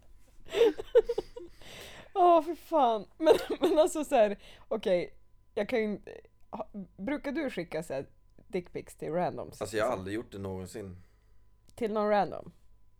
[2.13, 3.05] Ja, för fan.
[3.17, 5.13] Men, men alltså så här, okej,
[5.55, 5.99] jag kan ju
[6.49, 8.05] ha- Brukar du skicka så här
[8.47, 9.61] dickpics till randoms?
[9.61, 10.97] Alltså jag har aldrig gjort det någonsin.
[11.75, 12.51] Till någon random?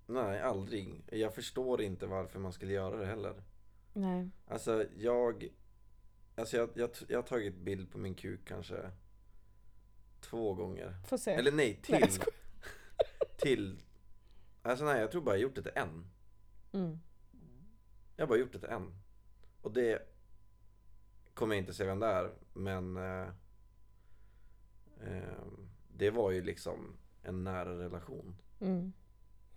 [0.07, 1.03] Nej, aldrig.
[1.11, 3.43] Jag förstår inte varför man skulle göra det heller.
[3.93, 4.29] Nej.
[4.47, 5.47] Alltså jag
[6.35, 8.75] Alltså jag, jag, jag har tagit bild på min kuk kanske
[10.21, 11.31] Två gånger Får se.
[11.31, 12.44] Eller nej, till Nej, jag skojar.
[13.45, 13.79] Till
[14.61, 16.05] Alltså nej, jag tror bara jag gjort det till en
[16.73, 16.99] Mm.
[18.15, 18.93] Jag har bara gjort det till en
[19.61, 20.01] Och det
[21.33, 23.27] Kommer jag inte säga vem det är Men eh,
[25.01, 25.43] eh,
[25.97, 28.93] Det var ju liksom En nära relation Mm.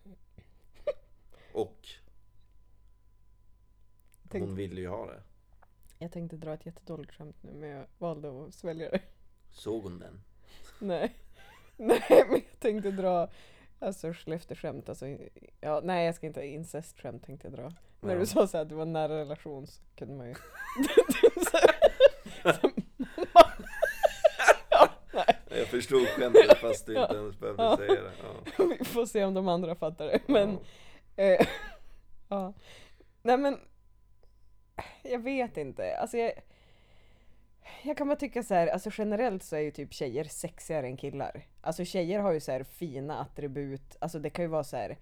[1.53, 1.89] Och
[4.29, 5.23] Tänk- Hon ville ju ha det
[5.99, 9.03] Jag tänkte dra ett jättedåligt skämt nu men jag valde att svälja det.
[9.51, 10.21] Såg hon den?
[10.81, 11.17] Nej.
[11.77, 13.31] Nej men jag tänkte dra
[13.81, 15.07] Alltså Skellefteå-skämt, alltså,
[15.61, 17.73] ja, nej jag ska inte incest-skämt tänkte jag dra.
[18.01, 18.21] När Ja.
[18.21, 20.35] du sa så här att det var en nära relation så kunde man ju...
[24.71, 25.37] ja, nej.
[25.51, 27.77] Jag förstod skämtet fast du inte ens behövde Ja.
[27.77, 28.13] säga det.
[28.59, 28.65] Ja.
[28.79, 30.21] Vi får se om de andra fattar det.
[30.27, 30.59] Men,
[31.17, 31.23] Ja.
[31.25, 31.47] eh,
[32.29, 32.53] ja.
[33.23, 33.61] Nej men,
[35.03, 35.97] jag vet inte.
[35.97, 36.33] Alltså jag,
[37.83, 40.97] jag kan bara tycka så här, alltså generellt så är ju typ tjejer sexigare än
[40.97, 41.47] killar.
[41.61, 44.99] Alltså tjejer har ju så här fina attribut, alltså det kan ju vara så här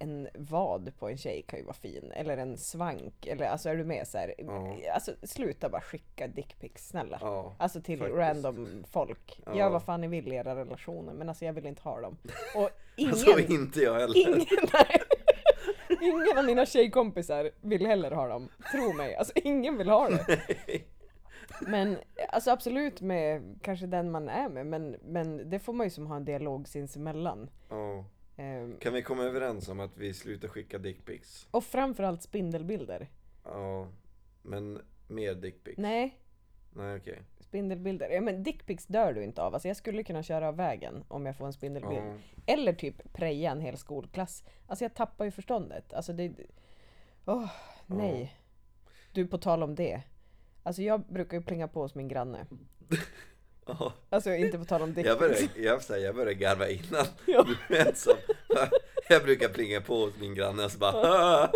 [0.00, 3.76] en vad på en tjej kan ju vara fin, eller en svank, eller alltså är
[3.76, 4.34] du med så här?
[4.38, 4.76] Ja.
[4.94, 7.18] Alltså sluta bara skicka dickpics, snälla.
[7.20, 8.18] Ja, Alltså till faktiskt.
[8.18, 9.40] random folk.
[9.46, 9.56] Ja.
[9.56, 12.16] Gör vad fan ni vill i era relationer, men alltså jag vill inte ha dem.
[12.56, 14.16] Och ingen, Alltså inte jag heller.
[14.28, 14.38] ingen,
[14.72, 15.00] nej,
[16.00, 18.48] ingen av mina tjejkompisar vill heller ha dem.
[18.72, 20.40] Tro mig, alltså ingen vill ha det.
[21.60, 21.96] Men
[22.28, 26.06] alltså absolut med kanske den man är med, men, men det får man ju som
[26.06, 27.50] ha en dialog sinsemellan.
[27.68, 28.04] Ja.
[28.36, 31.48] Ehm, Kan vi komma överens om att vi slutar skicka dickpics?
[31.50, 33.08] och framförallt spindelbilder.
[33.44, 33.88] Ja,
[34.42, 35.78] men mer dickpics?
[35.78, 36.18] Nej,
[36.72, 37.22] Nej okej.
[37.40, 38.10] spindelbilder.
[38.10, 39.54] Ja, men dickpics dör du inte av.
[39.54, 42.02] Alltså jag skulle kunna köra av vägen om jag får en spindelbild.
[42.06, 42.14] Ja.
[42.46, 44.44] Eller typ preja en hel skolklass.
[44.66, 45.92] Alltså jag tappar ju förståndet.
[45.92, 46.32] Alltså det...
[47.24, 47.50] Åh,
[47.86, 48.34] nej.
[49.12, 50.02] Du, på tal om det.
[50.62, 52.46] Alltså jag brukar ju plinga på hos min granne.
[53.70, 53.92] Ja.
[54.10, 55.18] Alltså inte på tal om Jag dickpics.
[55.18, 57.06] började, jag, här, jag började garva innan.
[57.26, 57.46] Ja.
[57.68, 57.76] Du
[59.08, 61.50] jag brukar plinga på hos min granne och så bara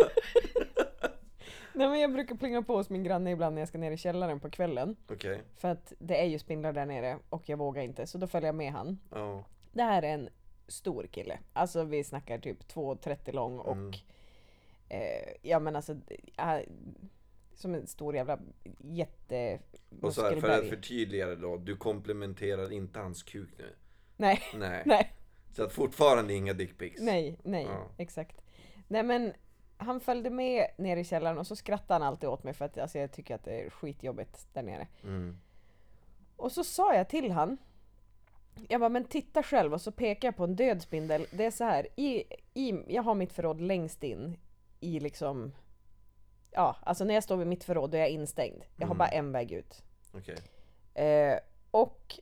[1.73, 3.97] Nej men jag brukar plinga på hos min granne ibland när jag ska ner i
[3.97, 4.95] källaren på kvällen.
[5.09, 8.07] Okej, För att det är ju spindlar där nere och jag vågar inte.
[8.07, 8.99] Så då följer jag med han.
[9.11, 9.43] ja.
[9.71, 10.29] Det här är en
[10.67, 11.39] stor kille.
[11.53, 13.93] Alltså vi snackar typ 2,30 lång och Mm.
[14.89, 15.95] eh, ja men alltså
[16.37, 16.57] äh,
[17.55, 18.39] som en stor jävla
[18.79, 19.59] jätte
[20.01, 23.75] Och så här, för att förtydliga det då, du komplementerar inte hans kuk nu.
[24.17, 24.83] Nej, Nej.
[24.85, 25.13] nej,
[25.51, 27.01] Så att fortfarande inga dickpics.
[27.01, 27.89] nej, nej, Ja.
[27.97, 28.41] exakt.
[28.87, 29.33] Nej men
[29.77, 32.77] han följde med ner i källaren och så skrattade han alltid åt mig för att
[32.77, 34.87] alltså, jag tycker att det är skitjobbigt där nere.
[35.03, 35.37] Mm.
[36.35, 37.57] Och så sa jag till han
[38.69, 41.25] jag bara, men titta själv och så pekar jag på en död spindel.
[41.31, 44.37] Det är så här, i, i, jag har mitt förråd längst in
[44.79, 45.51] i liksom
[46.55, 48.63] Ja, alltså när jag står vid mitt förråd då är jag instängd.
[48.75, 48.97] Jag har Mm.
[48.97, 49.83] bara en väg ut.
[50.13, 50.37] Okej.
[51.05, 51.39] Eh,
[51.71, 52.19] och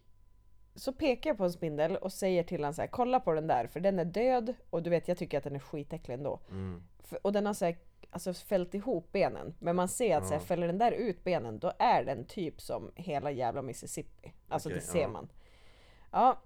[0.75, 3.47] så pekar jag på en spindel och säger till honom så här, kolla på den
[3.47, 6.39] där för den är död och du vet jag tycker att den är skitäcklig ändå.
[6.49, 6.83] Mm.
[6.99, 7.77] För, och den har så här,
[8.09, 9.55] alltså fällt ihop benen.
[9.59, 10.45] Men man ser att så här, Ja.
[10.45, 14.33] fäller den där ut benen då är den typ som hela jävla Mississippi.
[14.49, 15.07] Alltså Okej, det ser ja.
[15.07, 15.29] man.
[16.11, 16.39] Ja.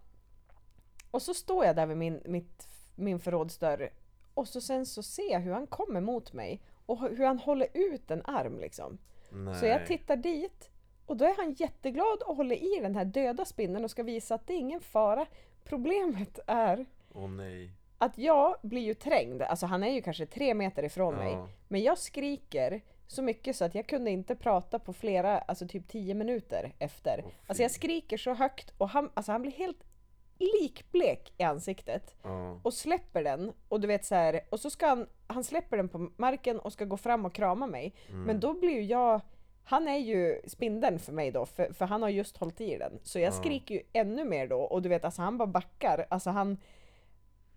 [1.11, 3.89] Och så står jag där vid min, mitt, min förrådsdörr
[4.33, 7.67] och så sen så ser jag hur han kommer mot mig och hur han håller
[7.73, 8.97] ut en arm liksom.
[9.31, 9.59] Nej.
[9.59, 10.69] Så jag tittar dit
[11.05, 14.35] och då är han jätteglad och håller i den här döda spindeln och ska visa
[14.35, 15.25] att det är ingen fara.
[15.63, 16.85] Problemet är
[17.37, 17.71] nej.
[17.97, 21.47] att jag blir ju trängd, alltså han är ju kanske tre meter ifrån mig, Ja.
[21.67, 25.87] men jag skriker så mycket så att jag kunde inte prata på flera, alltså typ
[25.87, 27.21] tio minuter efter.
[27.25, 29.83] Åh, alltså jag skriker så högt och han, alltså han blir helt
[30.37, 32.59] likblek i ansiktet Ja.
[32.63, 35.89] och släpper den och du vet så här, och så ska han, han släpper den
[35.89, 37.93] på marken och ska gå fram och krama mig.
[38.09, 38.23] Mm.
[38.23, 39.21] Men då blir ju jag,
[39.63, 42.99] han är ju spindeln för mig då, för, för han har just hållit i den.
[43.03, 43.31] Så jag Ja.
[43.37, 46.57] skriker ju ännu mer då och du vet alltså han bara backar, alltså han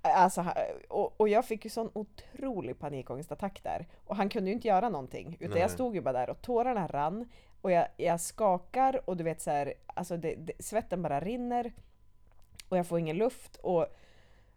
[0.03, 0.45] Alltså,
[0.89, 3.87] och, och jag fick ju sån otrolig panikångestattack där.
[4.07, 5.37] Och han kunde ju inte göra någonting.
[5.41, 5.61] Utan Nej.
[5.61, 7.29] jag stod ju bara där och tårarna rann.
[7.61, 11.73] Och jag, jag skakar och du vet så här, alltså det, det, svetten bara rinner.
[12.69, 13.87] Och jag får ingen luft och,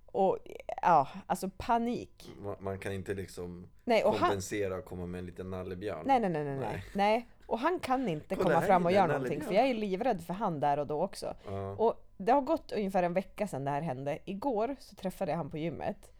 [0.06, 0.38] och
[0.82, 2.32] ja, alltså panik.
[2.42, 6.04] Man, man kan inte liksom Nej, och han, kompensera och komma med en liten nallebjörn.
[6.06, 7.28] nej, nej, nej, nej, nej, Nej.
[7.46, 10.34] Och han kan inte Kolla, komma fram och göra någonting för jag är livrädd för
[10.34, 11.34] han där och då också.
[11.46, 11.72] Ja.
[11.72, 14.20] Och det har gått ungefär en vecka sedan det här hände.
[14.26, 16.12] Igår så träffade jag han på gymmet.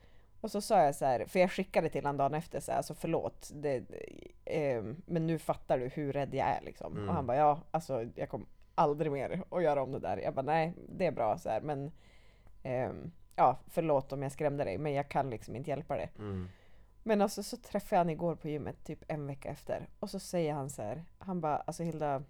[0.42, 2.78] Och så sa jag så här, för jag skickade till honom dagen efter så här,
[2.78, 3.84] alltså förlåt, det,
[4.46, 6.94] eh, men nu fattar du hur rädd jag är liksom.
[6.94, 7.10] Mm.
[7.10, 10.18] Och han bara ja, alltså jag kommer aldrig mer att göra om det där.
[10.18, 11.92] Jag bara nej, det är bra så här, men
[12.64, 16.10] ehm, ja, förlåt om jag skrämde dig, men jag kan liksom inte hjälpa det.
[16.18, 16.50] Mm.
[17.04, 19.90] Men alltså så träffade jag han igår på gymmet, typ en vecka efter.
[20.00, 22.24] Och så säger han så här, han bara alltså Hilda,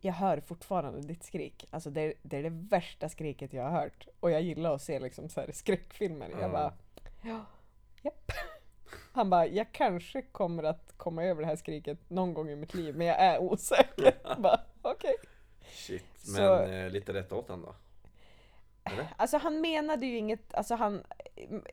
[0.00, 1.64] jag hör fortfarande ditt skrik.
[1.70, 4.06] Alltså det är, det är det värsta skriket jag har hört.
[4.20, 6.28] Och jag gillar att se liksom så här skräckfilmer.
[6.30, 6.40] Ja.
[6.40, 6.72] Jag bara,
[7.22, 7.44] ja,
[8.02, 8.32] japp.
[9.12, 12.74] Han bara, jag kanske kommer att komma över det här skriket någon gång i mitt
[12.74, 14.14] liv, men jag är osäker.
[14.38, 14.60] Bara.
[15.80, 17.74] Shit, men Så- eh, lite rätt åt han då?
[18.84, 19.06] Eller?
[19.16, 21.02] Alltså han menade ju inget, alltså han,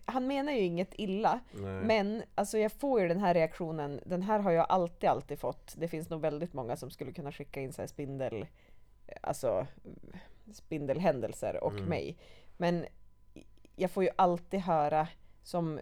[0.05, 1.39] han menar ju inget illa.
[1.51, 1.83] Nej.
[1.83, 5.73] Men alltså jag får ju den här reaktionen, den här har jag alltid, alltid fått.
[5.77, 8.45] Det finns nog väldigt många som skulle kunna skicka in så här spindel,
[9.21, 9.67] alltså
[10.53, 11.85] spindelhändelser och Mm.
[11.85, 12.17] mig.
[12.57, 12.85] Men
[13.75, 15.07] jag får ju alltid höra
[15.43, 15.79] som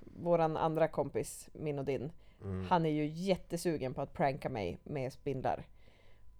[0.00, 2.12] våran andra kompis, min och din,
[2.42, 2.66] Mm.
[2.68, 5.66] han är ju jättesugen på att pranka mig med spindlar.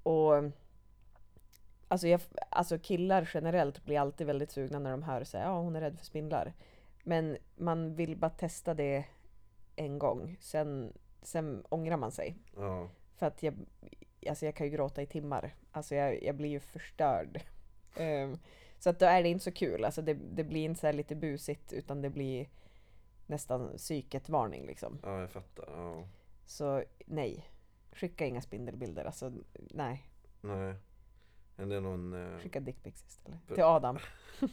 [0.03, 0.33] Och
[1.89, 2.21] alltså, jag,
[2.51, 5.99] alltså killar generellt blir alltid väldigt sugna när de hör säga ja hon är rädd
[5.99, 6.53] för spindlar.
[7.03, 9.05] Men man vill bara testa det
[9.77, 12.37] en gång, sen, sen ångrar man sig.
[12.57, 12.89] Ja.
[13.17, 13.55] För att jag,
[14.29, 15.55] alltså jag kan ju gråta i timmar.
[15.73, 17.41] Alltså jag, jag blir ju förstörd.
[17.97, 18.39] Ehm,
[18.79, 19.85] så att då är det inte så kul.
[19.85, 22.49] Alltså det, det blir inte så lite busigt utan det blir
[23.27, 24.99] nästan psyket-varning liksom.
[25.03, 25.69] ja, jag fattar.
[25.77, 26.09] Ja.
[26.47, 27.51] Så nej.
[27.93, 29.05] Skicka inga spindelbilder.
[29.05, 30.11] Alltså nej.
[30.41, 30.75] Nej.
[31.57, 32.13] Är någon...
[32.13, 33.39] Eh, Skicka dickpics istället.
[33.55, 33.99] Till Adam.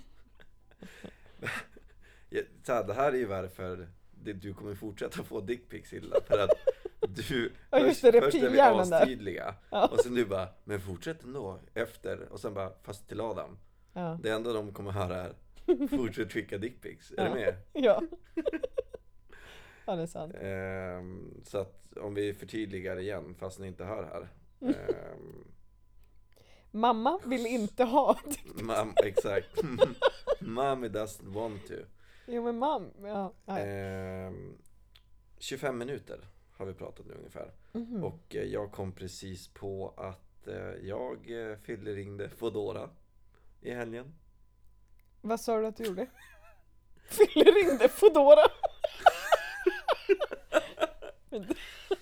[2.63, 6.17] så här, det här är ju varför det, du kommer fortsätta få dickpics Hilda.
[6.27, 6.49] För att
[7.09, 7.51] du...
[7.69, 9.55] Ja, just det, först är vi astydliga.
[9.69, 9.87] Ja.
[9.87, 12.27] Och sen du bara, men fortsätt ändå efter.
[12.31, 13.57] Och sen bara, fast till Adam.
[13.93, 14.19] Ja.
[14.23, 15.33] Det enda de kommer höra är,
[15.87, 17.11] fortsätt skicka dickpics.
[17.11, 17.23] Är Ja.
[17.23, 17.55] du med?
[17.73, 18.01] Ja.
[19.85, 20.35] ja, det är sant.
[20.41, 24.27] Ehm, så att om vi förtydligar igen, fast ni inte hör här.
[24.73, 25.47] Ehm,
[26.75, 29.61] Mamma vill inte ha mam, exakt.
[30.39, 31.73] Mommy doesn't want to.
[32.25, 33.33] Jo men mam, ja.
[33.45, 33.57] ja.
[33.59, 34.57] Ehm,
[35.37, 36.19] 25 minuter
[36.57, 37.53] har vi pratat nu ungefär.
[37.71, 38.03] Mhm.
[38.03, 42.89] Och eh, jag kom precis på att eh, jag eh, fyllringde Foodora
[43.61, 44.15] i helgen.
[45.21, 46.07] Vad sa du att du gjorde?
[47.05, 48.45] Fylleringde Foodora?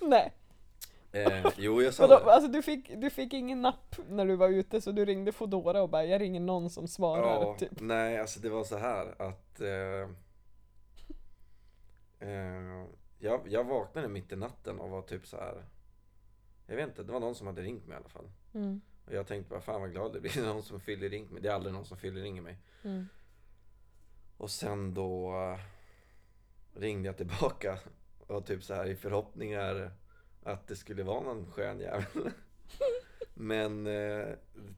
[0.00, 0.34] Nej.
[1.12, 2.32] Eh, jo, jag sa Vadå, det.
[2.34, 5.82] alltså du fick, du fick ingen napp när du var ute så du ringde Foodora
[5.82, 7.80] och bara jag ringer någon som svarar Ja, typ.
[7.80, 10.08] nej, alltså det var så här att eh,
[12.28, 12.84] eh,
[13.18, 15.64] jag, jag vaknade mitt i natten och var typ så här.
[16.66, 18.30] Jag vet inte, det var någon som hade ringt mig i alla fall.
[18.54, 18.80] Mm.
[19.06, 21.42] Och jag tänkte bara, fan vad glad det blir någon som fyller ringt mig.
[21.42, 22.58] Det är aldrig någon som fyller ringer mig.
[22.84, 23.08] Mm.
[24.36, 25.58] Och sen då eh,
[26.80, 27.78] ringde jag tillbaka
[28.26, 29.92] och typ så här i förhoppningar
[30.42, 32.06] att det skulle vara någon skön jävel.
[33.34, 34.26] Men eh,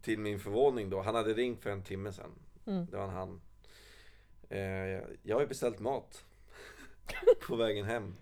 [0.03, 2.31] till min förvåning då, han hade ringt för en timme sedan.
[2.67, 2.87] Mm.
[2.91, 3.41] Det var han.
[4.49, 6.25] Eh, jag har ju beställt mat
[7.47, 8.17] på vägen hem.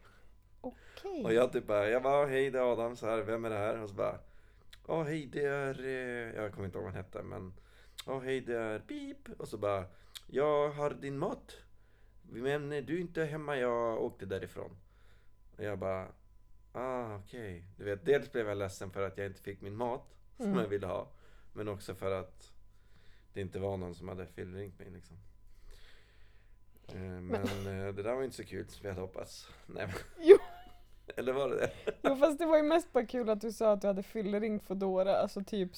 [0.61, 1.25] Okej.
[1.25, 3.57] Och jag typ bara, jag bara, hej det är Adam, så här, vem är det
[3.57, 3.83] här?
[3.83, 4.19] Och så bara,
[4.87, 7.53] ja hej det är, eh, jag kommer inte ihåg vad han hette men,
[8.07, 9.29] ja hej det är pip.
[9.39, 9.85] Och så bara,
[10.27, 11.57] jag har din mat.
[12.23, 14.77] Men du är inte hemma, jag åkte därifrån.
[15.57, 16.09] Och jag bara,
[16.73, 17.65] ah okej.
[17.77, 20.59] Du vet, dels blev jag ledsen för att jag inte fick min mat som Mm.
[20.59, 21.09] jag ville ha.
[21.53, 22.53] Men också för att
[23.33, 25.17] det inte var någon som hade fyllringt mig liksom.
[26.89, 29.49] Eh, Men eh, det där var inte så kul som jag hade hoppats.
[29.67, 30.37] Nej, men, Jo.
[31.17, 31.73] eller var det det?
[32.03, 34.65] Jo fast det var ju mest bara kul att du sa att du hade fylleringt
[34.65, 35.71] Foodora, alltså typ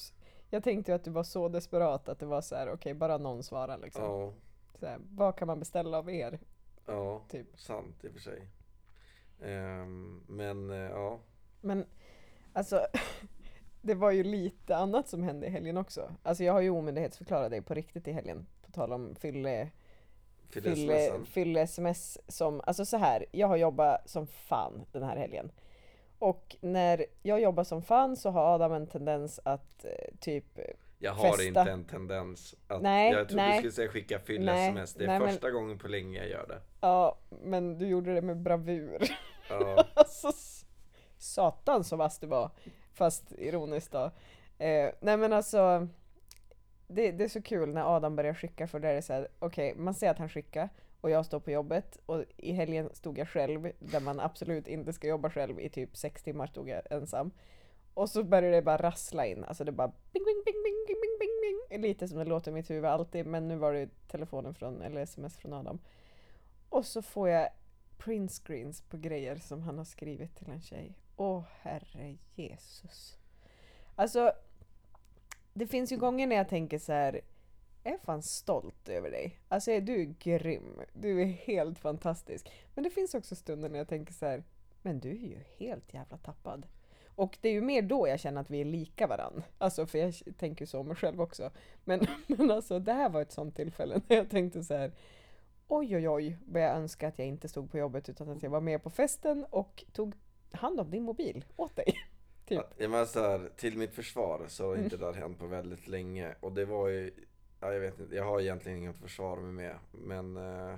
[0.49, 3.17] Jag tänkte ju att du var så desperat att det var så här: okej bara
[3.17, 4.03] någon svarar liksom.
[4.03, 4.33] Ja,
[4.79, 6.39] Så här, vad kan man beställa av er?
[6.85, 7.59] ja, Typ.
[7.59, 8.47] sant i och för sig.
[9.41, 11.19] Ehm, men eh, ja,
[11.61, 11.85] Men
[12.53, 12.87] alltså
[13.81, 16.11] Det var ju lite annat som hände i helgen också.
[16.23, 18.45] Alltså jag har ju omyndighetsförklarat dig på riktigt i helgen.
[18.61, 19.69] På tal om fylle
[20.49, 21.25] fylle, fyllesmässan.
[21.25, 25.51] fylle sms som, alltså så här, jag har jobbat som fan den här helgen.
[26.19, 30.59] Och när jag jobbar som fan så har Adam en tendens att eh, typ
[30.99, 31.43] Jag har festa.
[31.43, 33.51] inte en tendens att, Nej, jag trodde nej.
[33.51, 34.93] du skulle säga skicka Nej, fylle-sms.
[34.93, 36.61] Det är nej, men- första gången på länge jag gör det.
[36.81, 39.03] Ja, men du gjorde det med bravur.
[39.49, 40.31] Ja, alltså,
[41.17, 42.51] satan så vass du var.
[42.93, 44.11] Fast ironiskt då.
[44.57, 45.87] Eh, nej men alltså,
[46.87, 49.27] det, det är så kul när Adam börjar skicka för där är det så här,
[49.39, 50.69] okej, man ser att han skickar
[51.01, 54.93] och jag står på jobbet och i helgen stod jag själv där man absolut inte
[54.93, 57.31] ska jobba själv i typ sex timmar stod jag ensam.
[57.95, 61.17] Och så börjar det bara rassla in, alltså det bara bing, bing, bing, bing, bing,
[61.19, 61.81] bing, bing.
[61.81, 65.01] Lite som det låter i mitt huvud alltid, men nu var det telefonen från, eller
[65.01, 65.79] sms från Adam.
[66.69, 67.49] Och så får jag
[67.97, 70.97] printscreens på grejer som han har skrivit till en tjej.
[71.15, 73.17] Åh oh, herre Jesus.
[73.95, 74.31] Alltså,
[75.53, 77.21] det finns ju gånger när jag tänker så här,
[77.83, 79.39] jag är fan stolt över dig.
[79.47, 82.51] Alltså du är grym, du är helt fantastisk.
[82.73, 84.43] Men det finns också stunder när jag tänker så här,
[84.81, 86.67] men du är ju helt jävla tappad.
[87.15, 89.43] Och det är ju mer då jag känner att vi är lika varann.
[89.57, 91.51] Alltså för jag tänker så om mig själv också.
[91.83, 94.91] Men, men alltså det här var ett sånt tillfälle när jag tänkte så här.
[95.67, 98.49] Oj oj oj vad jag önskar att jag inte stod på jobbet utan att jag
[98.49, 100.15] var med på festen och tog
[100.51, 101.93] hand om din mobil åt dig.
[102.45, 102.61] Typ.
[102.77, 105.87] Ja, men så här, till mitt försvar så har inte det här hänt på väldigt
[105.87, 106.35] länge.
[106.39, 107.11] Och det var ju,
[107.59, 109.75] ja, jag vet inte, jag har egentligen inget att försvara mig med.
[109.91, 110.75] Men eh,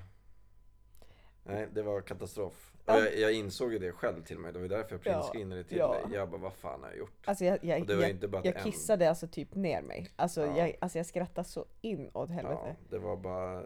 [1.44, 2.77] nej, det var katastrof.
[2.88, 3.00] Ja.
[3.00, 4.54] jag, jag insåg ju det själv till mig.
[4.54, 5.92] Det var därför jag Ja, printscreenade till ja.
[5.94, 6.18] dig.
[6.18, 7.14] Jag bara, vad fan har jag gjort?
[7.26, 8.64] Alltså jag, jag, Och det var jag, inte bara jag en.
[8.64, 10.12] kissade alltså typ ner mig.
[10.16, 10.58] Alltså, Ja.
[10.58, 12.76] jag, alltså jag skrattade så in åt Ja, helvete.
[12.90, 13.64] det var bara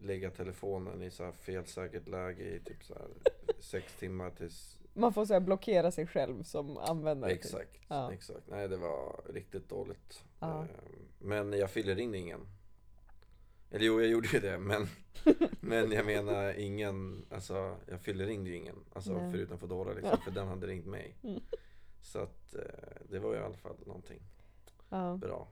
[0.00, 2.94] lägga telefonen i så här felsäkert läge i typ så
[3.60, 7.30] sex timmar tills Man får så blockera sig själv som användare.
[7.30, 7.38] typ.
[7.44, 8.12] Exakt, Ja.
[8.12, 8.42] exakt.
[8.48, 10.24] Nej det var riktigt dåligt.
[10.40, 10.60] Ja.
[10.62, 10.66] Eh,
[11.18, 12.40] Men jag fillerringde ingen.
[13.72, 14.86] Eller jo, jag gjorde ju det, men,
[15.60, 18.76] men jag menar ingen, alltså jag fillerringde ju ingen.
[18.92, 19.30] Alltså Nej.
[19.32, 21.16] förutom Foodora liksom, för den hade ringt mig.
[21.22, 21.40] Mm.
[22.00, 22.60] Så att eh,
[23.10, 24.20] det var ju i alla fall någonting
[24.88, 25.16] Ja.
[25.20, 25.48] bra.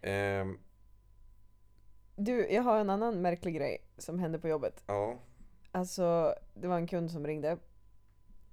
[0.00, 0.58] Ehm,
[2.16, 4.84] Du, jag har en annan märklig grej som hände på jobbet.
[4.86, 5.18] ja,
[5.72, 7.58] Alltså, det var en kund som ringde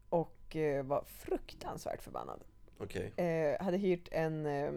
[0.09, 2.43] och eh, var fruktansvärt förbannad.
[2.77, 3.13] okej.
[3.17, 4.71] Eh, hade hyrt en eh,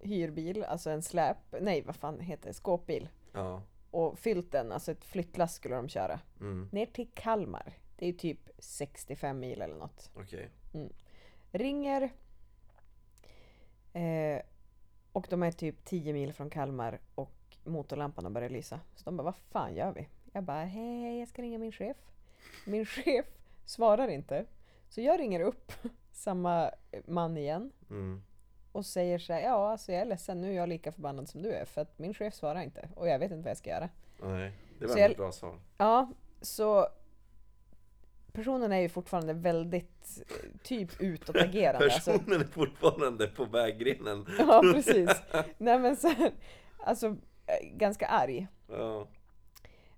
[0.00, 3.08] hyrbil, alltså en släp, nej vad fan heter det, skåpbil.
[3.32, 3.62] Ja.
[3.90, 6.20] Och fyllt den, alltså ett flyttlass skulle de köra.
[6.40, 7.72] Mm, Ner till Kalmar.
[7.96, 10.10] Det är typ 65 mil eller något.
[10.14, 10.50] okej.
[11.52, 12.10] Ringer.
[13.92, 14.40] Eh,
[15.12, 18.80] och de är typ 10 mil från Kalmar och motorlamporna börjar lysa.
[18.94, 20.08] Så de bara, vad fan gör vi?
[20.32, 21.96] Jag bara, hej, hej, jag ska ringa min chef.
[22.66, 23.26] Min chef
[23.64, 24.44] svarar inte.
[24.88, 25.72] Så jag ringer upp
[26.12, 26.70] samma
[27.06, 28.22] man igen Mm,
[28.78, 31.42] och säger så här, ja alltså jag är ledsen, nu är jag lika förbannad som
[31.42, 33.70] du är för att min chef svarar inte och jag vet inte vad jag ska
[33.70, 33.88] göra.
[34.22, 35.60] nej, det var ett bra svar.
[35.78, 36.88] Ja, så
[38.32, 41.84] personen är ju fortfarande väldigt eh, typ utåtagerande.
[41.94, 44.26] Alltså, Personen är fortfarande på vägrenen.
[44.38, 45.10] ja, precis.
[45.58, 46.14] Nej men så
[46.78, 47.06] alltså
[47.46, 48.46] eh, ganska arg.
[48.68, 49.06] Ja,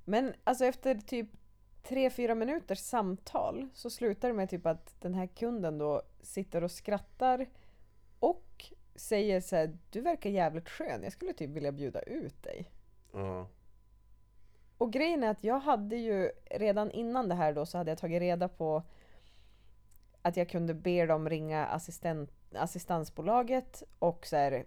[0.04, 1.28] Men alltså efter typ
[1.82, 6.64] tre fyra minuters samtal så slutar det med typ att den här kunden då sitter
[6.64, 7.46] och skrattar
[9.00, 12.70] säger så här, du verkar jävligt skön, jag skulle typ vilja bjuda ut dig.
[13.12, 13.46] ja,
[14.78, 17.98] Och grejen är att jag hade ju redan innan det här då så hade jag
[17.98, 18.82] tagit reda på
[20.22, 24.64] att jag kunde be dem ringa assistent, assistansbolaget och så här,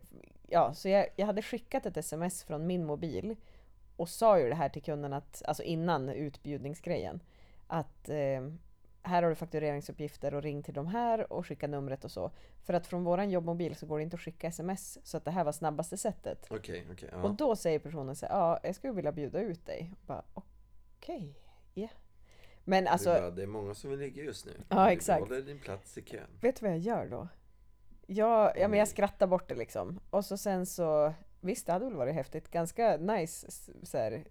[0.47, 3.35] ja, så jag, jag hade skickat ett sms från min mobil
[3.97, 7.19] och sa ju det här till kunden att, alltså innan utbjudningsgrejen,
[7.67, 8.41] att eh,
[9.03, 12.31] här har du faktureringsuppgifter och ring till de här och skicka numret och så.
[12.63, 15.31] För att från våran jobbmobil så går det inte att skicka sms så att det
[15.31, 16.47] här var snabbaste sättet.
[16.49, 16.87] okej.
[17.23, 17.35] Och ja.
[17.37, 19.91] då säger personen så här, ja, jag skulle vilja bjuda ut dig.
[19.99, 21.35] Och bara, okej,
[21.73, 21.87] ja.
[22.63, 24.51] Men alltså, det, är bara, det är många som vill ligga just nu.
[24.69, 25.27] Ja, Du exakt.
[25.27, 26.27] behåller din plats i kön.
[26.41, 27.27] vet du vad jag gör då?
[28.07, 29.99] Jag, ja, men jag skrattar bort det liksom.
[30.09, 32.51] Och så sen så, visst det hade väl varit häftigt.
[32.51, 33.51] Ganska nice
[33.83, 34.23] så här,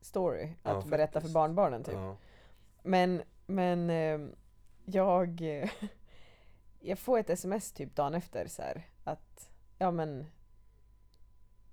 [0.00, 1.94] story Ja, att berätta för barnbarnen typ.
[1.94, 2.16] Ja,
[2.82, 4.34] Men, men ehm,
[4.84, 5.40] jag,
[6.80, 10.26] jag får ett sms typ dagen efter så här att, ja men,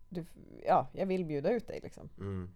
[0.09, 0.25] du,
[0.65, 2.09] ja, jag vill bjuda ut dig liksom.
[2.17, 2.51] mm.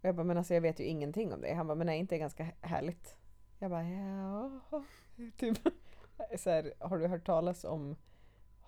[0.00, 1.54] Och jag bara, men alltså jag vet ju ingenting om det.
[1.54, 3.16] Han bara, men är inte det ganska härligt?
[3.58, 4.60] Jag bara, ja,
[5.36, 5.58] typ.
[6.38, 7.96] Så här, har du hört talas om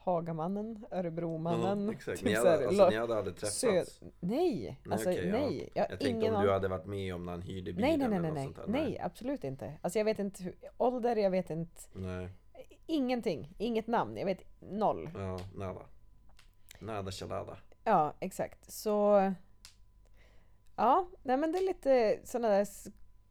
[0.07, 1.87] Hagamannen, Örebromannen?
[1.87, 2.19] Ja, exakt.
[2.19, 3.65] Typ Ni hade, här, alltså, ni hade aldrig träffats?
[3.65, 5.33] Sö- nej, alltså ja.
[5.33, 5.71] nej.
[5.75, 8.09] Jag Jag tänkte om du hade varit med om när han hyrde bilen Nej, nej,
[8.09, 8.65] nej, eller nej, något nej.
[8.65, 9.73] sånt nej, absolut inte.
[9.83, 12.29] Alltså jag vet inte hur, ålder, jag vet inte, Nej.
[12.87, 15.11] ingenting, inget namn, jag vet noll.
[15.15, 15.81] Ja, nada.
[16.79, 17.57] Nada chalada.
[17.85, 18.73] Ja, exakt.
[18.73, 19.33] Så,
[20.77, 22.67] ja, nej men det är lite sådana där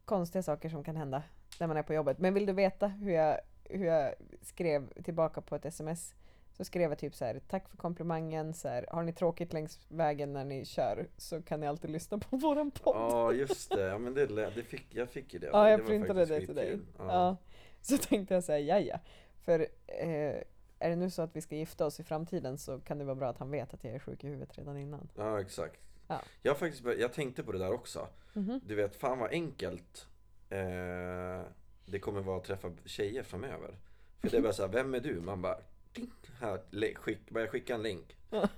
[0.04, 1.22] konstiga saker som kan hända
[1.60, 2.18] när man är på jobbet.
[2.18, 6.14] Men vill du veta hur jag, hur jag skrev tillbaka på ett sms?
[6.56, 9.80] Så skrev jag typ så här, tack för komplimangen, så här, har ni tråkigt längs
[9.88, 12.96] vägen när ni kör så kan ni alltid lyssna på våran podd.
[12.96, 13.80] Ja, just det.
[13.80, 15.46] Ja, men det, det fick, jag fick ju det.
[15.46, 16.78] Ja, jag var printade det till dig.
[16.98, 17.04] Ja.
[17.04, 17.36] Ja.
[17.80, 18.98] Så tänkte jag säga, ja
[19.44, 20.42] För eh,
[20.78, 23.14] är det nu så att vi ska gifta oss i framtiden så kan det vara
[23.14, 25.08] bra att han vet att jag är sjuk i huvudet redan innan.
[25.16, 25.80] ja, exakt.
[26.08, 26.20] Ja.
[26.42, 28.08] Jag, faktiskt, jag tänkte på det där också.
[28.32, 28.60] Mhm.
[28.66, 30.06] Du vet, fan vad enkelt
[30.50, 31.40] eh,
[31.86, 33.78] det kommer vara att träffa tjejer framöver.
[34.20, 35.20] För det är bara såhär, vem är du?
[35.20, 35.58] Man bara,
[35.96, 38.16] ding, här, skick, börja skicka en länk.
[38.30, 38.48] Ja.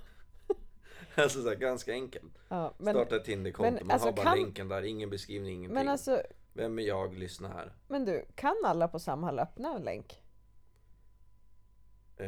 [1.15, 2.39] alltså så här, ganska enkelt.
[2.49, 5.73] Ja, men, Starta ett Tinderkonto, man alltså, har bara kan- länken där, ingen beskrivning, ingenting.
[5.75, 6.21] men alltså,
[6.53, 7.17] Vem är jag?
[7.17, 7.73] Lyssna här.
[7.87, 10.23] men du, kan alla på Samhall öppna en länk?
[12.17, 12.25] Eh,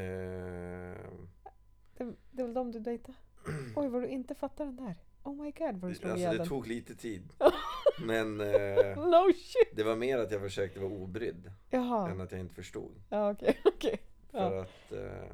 [1.98, 3.16] Det, det är väl de du dejtar?
[3.76, 4.96] Oj, vad du inte fattar den där.
[5.24, 7.34] Oh my god, vad du slog alltså det tog lite tid.
[8.06, 9.76] Men eh, No shit!
[9.76, 13.02] det var mer att jag försökte vara obrydd Jaha, än att jag inte förstod.
[13.10, 14.00] ja okej, okej.
[14.32, 14.62] För Ja.
[14.62, 15.32] att, eh,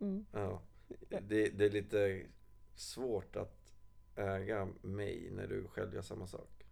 [0.00, 0.26] Mm.
[0.32, 0.60] ja.
[1.08, 2.22] Det, det är lite
[2.74, 3.72] svårt att
[4.16, 6.66] äga mig när du själv gör samma sak.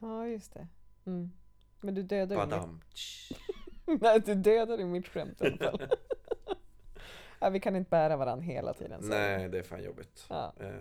[0.00, 0.68] Ja, just det.
[1.06, 1.30] Mm.
[1.80, 2.40] Men du dödade ju.
[2.40, 2.80] Badam.
[4.00, 5.88] Nej, du dödade ju mitt skämt i alla fall.
[7.40, 9.02] ja, vi kan inte bära varandra hela tiden.
[9.02, 9.08] så.
[9.08, 10.26] Nej, det är fan jobbigt.
[10.28, 10.52] Ja.
[10.60, 10.80] Ehm,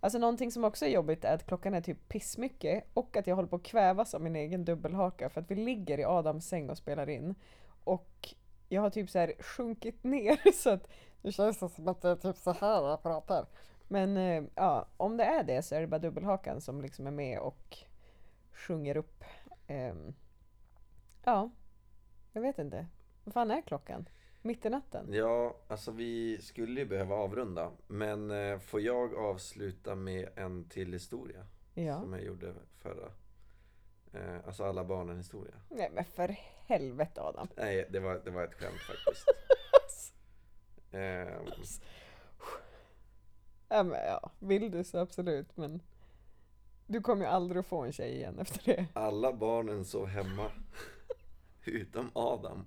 [0.00, 3.34] Alltså någonting som också är jobbigt är att klockan är typ pissmycket och att jag
[3.36, 6.70] håller på att kvävas av min egen dubbelhaka för att vi ligger i Adams säng
[6.70, 7.34] och spelar in.
[7.84, 8.34] Och
[8.68, 10.88] jag har typ så här sjunkit ner så att
[11.22, 13.46] det känns som att det är typ så här jag pratar.
[13.88, 17.10] Men eh, ja, om det är det så är det bara dubbelhakan som liksom är
[17.10, 17.78] med och
[18.52, 19.24] sjunger upp.
[19.66, 20.14] ehm,
[21.24, 21.50] ja,
[22.32, 22.86] jag vet inte.
[23.24, 24.08] Vad fan är klockan?
[24.42, 25.06] Mitt i natten?
[25.12, 27.70] Ja, alltså vi skulle ju behöva avrunda.
[27.86, 31.46] Men eh, får jag avsluta med en till historia?
[31.74, 32.00] Ja.
[32.00, 33.10] Som jag gjorde förra.
[34.12, 35.54] Eh, alltså alla barnen historia.
[35.68, 36.36] Nej men för
[36.66, 37.48] helvete Adam.
[37.56, 39.26] Nej, det var, det var ett skämt faktiskt.
[40.90, 41.28] Eh,
[43.68, 45.82] Ja, men, ja, vill du så absolut men
[46.86, 48.86] du kommer ju aldrig att få en tjej igen efter det.
[48.92, 50.50] alla barnen sov hemma.
[51.64, 52.66] Utom Adam.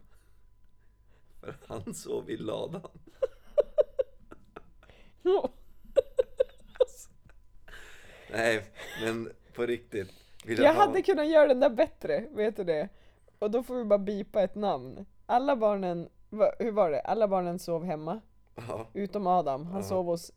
[1.40, 2.90] För han sov i ladan.
[8.32, 8.64] Nej,
[9.02, 10.12] men på riktigt.
[10.46, 12.90] Vill Jag ha- hade kunnat göra den där bättre, vet du det?
[13.40, 15.06] Och då får vi bara bipa ett namn.
[15.26, 17.02] Alla barnen, va, hur var det?
[17.02, 18.22] Alla barnen sov hemma,
[18.56, 19.66] Ja, utom Adam.
[19.66, 19.88] Han Ja.
[19.88, 20.32] sov hos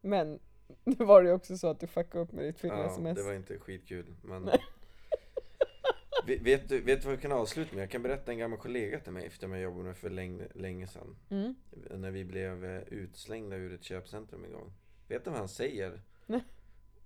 [0.00, 0.40] Men
[0.84, 3.22] nu var det ju också så att du fuckade upp med ditt fylla ja, det
[3.22, 4.14] var inte skitkul.
[4.22, 4.50] Men...
[6.26, 7.82] Ve- Vet du, vet du vad vi kan avsluta med?
[7.82, 10.86] Jag kan berätta en gammal kollega till mig efter jag jobbade med för länge, länge
[10.86, 11.16] sedan.
[11.30, 11.54] Mm.
[11.90, 14.72] När vi blev eh, utslängda ur ett köpcentrum en gång.
[15.08, 16.00] Vet du vad han säger?
[16.26, 16.40] Nej.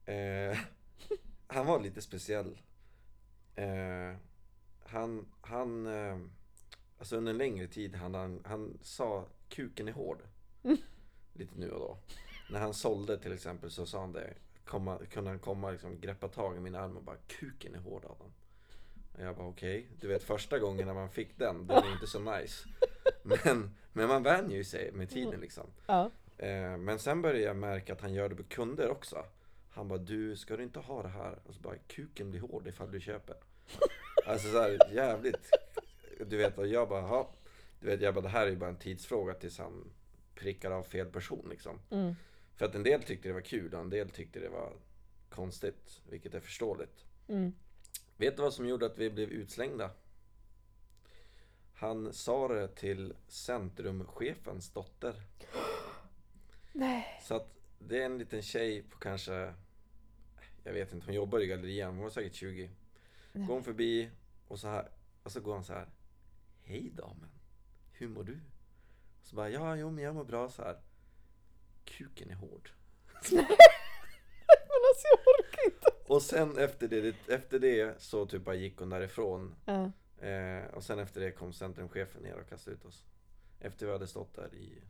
[0.07, 0.59] Eh,
[1.47, 2.59] han var lite speciell.
[3.55, 4.17] Eh,
[4.85, 6.19] han, han, eh,
[6.99, 10.23] alltså under en längre tid, han, han, han sa kuken är hård.
[11.33, 11.99] Lite nu och då.
[12.51, 14.35] När han sålde till exempel så sa han det.
[14.65, 17.79] Komma, kunde han komma och liksom greppa tag i min arm och bara kuken är
[17.79, 18.33] hård Adam.
[19.13, 19.89] Och jag bara okej.
[20.01, 22.69] Du vet första gången när man fick den, den är inte så nice.
[23.23, 25.67] Men, men man vänjer ju sig med tiden liksom.
[25.87, 26.11] Ja.
[26.39, 29.25] Eh, men sen började jag märka att han gör det på kunder också.
[29.75, 31.39] Han bara, du ska du inte ha det här?
[31.45, 33.37] Och så bara, kuken blir hård ifall du köper.
[34.27, 35.51] Alltså så här, jävligt.
[36.27, 37.31] Du vet, och jag bara, ja.
[37.81, 39.93] Du vet, jag bara, det här är ju bara en tidsfråga tills han
[40.35, 41.79] prickar av fel person liksom.
[41.91, 42.15] Mm.
[42.57, 44.73] För att en del tyckte det var kul och en del tyckte det var
[45.29, 46.01] konstigt.
[46.11, 47.05] Vilket är förståeligt.
[47.29, 47.53] Mm.
[48.17, 49.91] Vet du vad som gjorde att vi blev utslängda?
[51.75, 55.23] Han sa det till centrumchefens dotter.
[56.73, 57.21] Nej.
[57.23, 59.55] Så att det är en liten tjej på kanske,
[60.65, 62.71] jag vet inte, hon jobbar i gallerian, hon var säkert 20.
[63.33, 64.11] Går hon förbi
[64.49, 64.89] och så här,
[65.23, 65.89] och så går han så här.
[66.63, 67.31] Hej damen,
[67.93, 68.41] hur mår du?
[69.23, 70.77] Så bara, ja, jo men jag mår bra så här.
[71.85, 72.71] Kuken är hård.
[73.31, 76.13] Men alltså jag orkar inte.
[76.13, 79.55] Och sen efter det, efter det så typ bara gick hon därifrån.
[79.65, 79.91] Ja.
[80.27, 83.05] Eh, och sen efter det kom centrumchefen ner och kastade ut oss.
[83.61, 84.83] Efter vi hade stått där i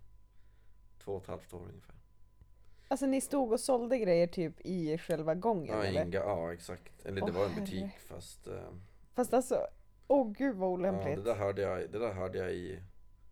[0.98, 1.94] två och ett halvt år ungefär.
[2.88, 6.04] Alltså ni stod och sålde grejer typ i själva gången Ja, eller?
[6.04, 6.92] Inga, ja exakt.
[7.06, 7.60] Eller det Åh, var en herre.
[7.60, 8.46] butik fast...
[8.46, 8.68] Eh,
[9.14, 9.66] Fast alltså,
[10.08, 11.16] åh gud vad ja, olämpligt.
[11.16, 12.78] det, där hörde jag, det där hörde jag i...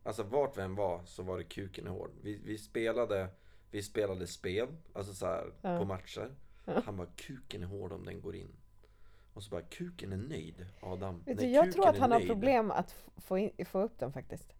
[0.05, 2.11] Alltså vart vi än var så var det kuken hård.
[2.23, 3.29] Vi, vi spelade
[3.71, 5.79] vi spelade spel, alltså så här Ja.
[5.79, 6.31] på matcher.
[6.65, 6.83] Ja.
[6.85, 8.49] Han bara kuken är hård om den går in.
[9.35, 11.23] Och så bara kuken är nöjd Adam.
[11.27, 12.29] Vet Nej, du, jag kuken tror att han har nöjd.
[12.31, 14.53] problem att få, in, få upp den faktiskt.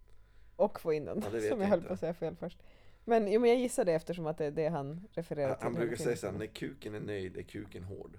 [0.57, 1.89] Och få in den, Ja, som jag jag höll inte.
[1.89, 2.59] på att säga fel först.
[3.05, 5.65] Men, jo, men jag gissar det eftersom att det är det han refererar Han, till.
[5.65, 8.19] han brukar säga såhär, när kuken är nöjd är kuken hård.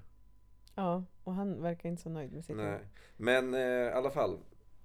[0.76, 2.72] Ja, och han verkar inte så nöjd med sitt Nej.
[2.72, 2.82] jobb.
[3.18, 4.34] Men eh, i alla fall.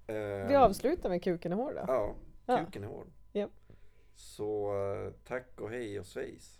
[0.07, 0.15] Eh,
[0.47, 1.83] Vi avslutar med kuken är hård då.
[1.87, 2.65] Ja, Ja.
[2.65, 3.07] kuken är hård.
[3.33, 3.51] Japp.
[4.15, 6.59] Så eh, tack och hej och svejs.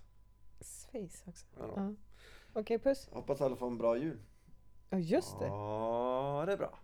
[0.91, 1.45] Face också.
[1.59, 1.73] Ja.
[1.75, 1.93] Ja.
[2.53, 3.09] Okej, puss.
[3.11, 4.19] Hoppas alla får en bra jul.
[4.89, 5.45] Ja, just det.
[5.45, 6.79] Ja, det är bra.